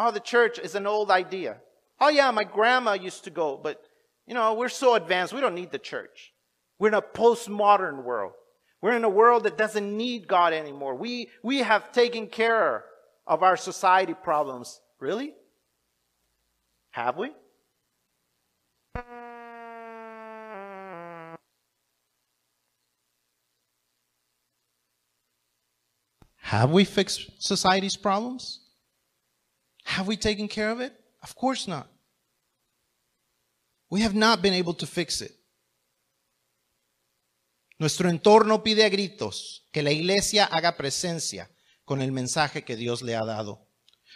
oh, 0.00 0.10
the 0.10 0.20
church 0.20 0.58
is 0.58 0.74
an 0.74 0.86
old 0.86 1.10
idea. 1.10 1.58
Oh, 2.00 2.08
yeah, 2.08 2.30
my 2.30 2.44
grandma 2.44 2.94
used 2.94 3.24
to 3.24 3.30
go, 3.30 3.60
but 3.62 3.84
you 4.26 4.34
know, 4.34 4.54
we're 4.54 4.68
so 4.68 4.94
advanced, 4.94 5.34
we 5.34 5.40
don't 5.40 5.54
need 5.54 5.70
the 5.70 5.78
church. 5.78 6.32
We're 6.78 6.88
in 6.88 6.94
a 6.94 7.02
postmodern 7.02 8.04
world. 8.04 8.32
We're 8.80 8.96
in 8.96 9.04
a 9.04 9.10
world 9.10 9.42
that 9.44 9.58
doesn't 9.58 9.96
need 9.96 10.26
God 10.26 10.54
anymore. 10.54 10.94
We, 10.94 11.28
we 11.42 11.58
have 11.58 11.92
taken 11.92 12.28
care 12.28 12.84
of 13.26 13.42
our 13.42 13.56
society 13.56 14.14
problems. 14.14 14.80
Really? 14.98 15.34
Have 16.92 17.18
we? 17.18 17.32
Have 26.38 26.70
we 26.70 26.84
fixed 26.84 27.42
society's 27.42 27.96
problems? 27.96 28.60
Have 29.96 30.06
we 30.06 30.16
taken 30.16 30.48
care 30.48 30.70
of 30.70 30.80
it? 30.80 30.92
Of 31.22 31.34
course 31.34 31.66
not. 31.66 31.88
We 33.90 34.02
have 34.02 34.14
not 34.14 34.40
been 34.40 34.54
able 34.54 34.74
to 34.74 34.86
fix 34.86 35.20
it. 35.20 35.32
Nuestro 37.78 38.08
entorno 38.08 38.62
pide 38.62 38.84
a 38.84 38.88
gritos 38.88 39.66
que 39.72 39.82
la 39.82 39.90
iglesia 39.90 40.44
haga 40.44 40.76
presencia 40.76 41.50
con 41.84 42.02
el 42.02 42.12
mensaje 42.12 42.62
que 42.62 42.76
Dios 42.76 43.02
le 43.02 43.16
ha 43.16 43.24
dado. 43.24 43.66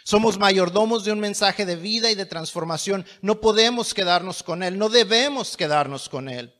Somos 0.05 0.37
mayordomos 0.37 1.03
de 1.03 1.11
un 1.11 1.19
mensaje 1.19 1.65
de 1.65 1.75
vida 1.75 2.11
y 2.11 2.15
de 2.15 2.25
transformación. 2.25 3.05
No 3.21 3.41
podemos 3.41 3.93
quedarnos 3.93 4.43
con 4.43 4.63
él, 4.63 4.77
no 4.77 4.87
debemos 4.87 5.57
quedarnos 5.57 6.07
con 6.07 6.29
él. 6.29 6.53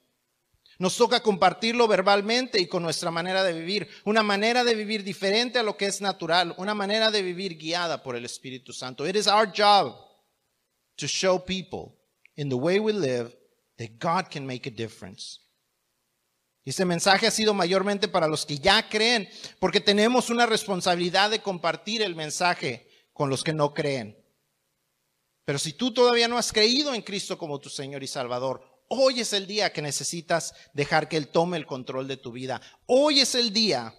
Nos 0.78 0.98
toca 0.98 1.22
compartirlo 1.22 1.88
verbalmente 1.88 2.60
y 2.60 2.68
con 2.68 2.84
nuestra 2.84 3.12
manera 3.12 3.44
de 3.44 3.54
vivir, 3.54 3.88
una 4.04 4.24
manera 4.24 4.64
de 4.64 4.76
vivir 4.76 5.04
diferente 5.04 5.60
a 5.60 5.64
lo 5.64 5.78
que 5.78 5.86
es 5.86 6.02
natural, 6.02 6.54
una 6.58 6.74
manera 6.74 7.12
de 7.12 7.22
vivir 7.22 7.58
guiada 7.58 8.04
por 8.04 8.16
el 8.16 8.26
Espíritu 8.26 8.74
Santo. 8.74 9.08
It 9.08 9.16
is 9.16 9.28
our 9.28 9.48
job 9.48 9.96
to 10.98 11.08
show 11.08 11.44
people 11.44 11.96
in 12.36 12.50
the 12.50 12.56
way 12.56 12.80
we 12.80 12.92
live 12.92 13.36
that 13.78 13.92
God 14.00 14.30
can 14.30 14.46
make 14.46 14.68
a 14.68 14.72
difference. 14.72 15.40
Este 16.66 16.84
mensaje 16.84 17.28
ha 17.28 17.32
sido 17.32 17.54
mayormente 17.54 18.08
para 18.08 18.28
los 18.28 18.46
que 18.46 18.58
ya 18.58 18.90
creen, 18.90 19.30
porque 19.60 19.80
tenemos 19.80 20.32
una 20.32 20.48
responsabilidad 20.48 21.30
de 21.30 21.42
compartir 21.42 22.02
el 22.02 22.16
mensaje 22.16 22.90
con 23.14 23.30
los 23.30 23.44
que 23.44 23.54
no 23.54 23.74
creen. 23.74 24.18
Pero 25.46 25.60
si 25.60 25.74
tú 25.74 25.94
todavía 25.94 26.28
no 26.28 26.40
has 26.40 26.52
creído 26.52 26.96
en 26.96 27.04
Cristo 27.04 27.38
como 27.38 27.60
tu 27.60 27.70
Señor 27.70 28.02
y 28.02 28.08
Salvador, 28.08 28.75
hoy 28.88 29.22
es 29.22 29.34
el 29.34 29.48
día 29.48 29.74
que 29.74 29.82
necesitas 29.82 30.54
dejar 30.74 31.10
que 31.10 31.18
Él 31.18 31.28
tome 31.28 31.58
el 31.58 31.66
control 31.66 32.08
de 32.08 32.18
tu 32.18 32.32
vida. 32.32 32.62
Hoy 32.86 33.20
es 33.22 33.36
el 33.36 33.52
día 33.52 33.94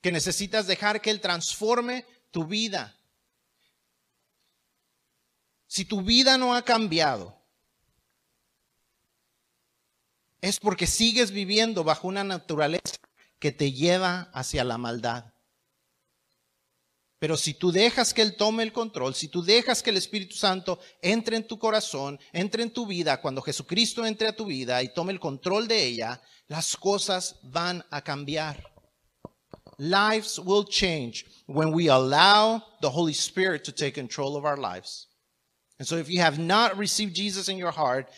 que 0.00 0.12
necesitas 0.12 0.66
dejar 0.66 1.00
que 1.00 1.10
Él 1.10 1.20
transforme 1.20 2.04
tu 2.30 2.44
vida. 2.44 2.96
Si 5.66 5.84
tu 5.84 6.02
vida 6.02 6.38
no 6.38 6.54
ha 6.54 6.62
cambiado, 6.62 7.36
es 10.40 10.60
porque 10.60 10.86
sigues 10.86 11.30
viviendo 11.30 11.82
bajo 11.82 12.08
una 12.08 12.24
naturaleza 12.24 12.96
que 13.38 13.52
te 13.52 13.72
lleva 13.72 14.30
hacia 14.32 14.64
la 14.64 14.78
maldad. 14.78 15.32
Pero 17.26 17.36
si 17.36 17.54
tú 17.54 17.72
dejas 17.72 18.14
que 18.14 18.22
Él 18.22 18.36
tome 18.36 18.62
el 18.62 18.72
control, 18.72 19.12
si 19.12 19.26
tú 19.26 19.42
dejas 19.42 19.82
que 19.82 19.90
el 19.90 19.96
Espíritu 19.96 20.36
Santo 20.36 20.78
entre 21.02 21.36
en 21.36 21.44
tu 21.44 21.58
corazón, 21.58 22.20
entre 22.32 22.62
en 22.62 22.70
tu 22.70 22.86
vida, 22.86 23.20
cuando 23.20 23.42
Jesucristo 23.42 24.06
entre 24.06 24.28
a 24.28 24.36
tu 24.36 24.44
vida 24.44 24.80
y 24.80 24.94
tome 24.94 25.12
el 25.12 25.18
control 25.18 25.66
de 25.66 25.86
ella, 25.86 26.22
las 26.46 26.76
cosas 26.76 27.40
van 27.42 27.84
a 27.90 28.00
cambiar. 28.00 28.62
Lives 29.78 30.38
will 30.38 30.64
change 30.64 31.26
when 31.48 31.74
we 31.74 31.88
allow 31.88 32.62
the 32.80 32.90
Holy 32.90 33.12
Spirit 33.12 33.64
to 33.64 33.72
take 33.72 33.94
control 33.94 34.36
of 34.36 34.44
our 34.44 34.56
lives. 34.56 35.08
And 35.80 35.88
so 35.88 35.96
if 35.96 36.08
you 36.08 36.20
have 36.20 36.38
not 36.38 36.78
received 36.78 37.16
Jesus 37.16 37.48
in 37.48 37.58
your 37.58 37.72
heart, 37.72 38.08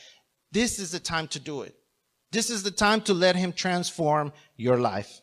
this 0.52 0.78
is 0.78 0.90
the 0.90 1.00
time 1.00 1.28
to 1.28 1.40
do 1.40 1.62
it. 1.62 1.74
This 2.30 2.50
is 2.50 2.62
the 2.62 2.70
time 2.70 3.00
to 3.04 3.14
let 3.14 3.36
him 3.36 3.54
transform 3.54 4.34
your 4.58 4.76
life. 4.76 5.22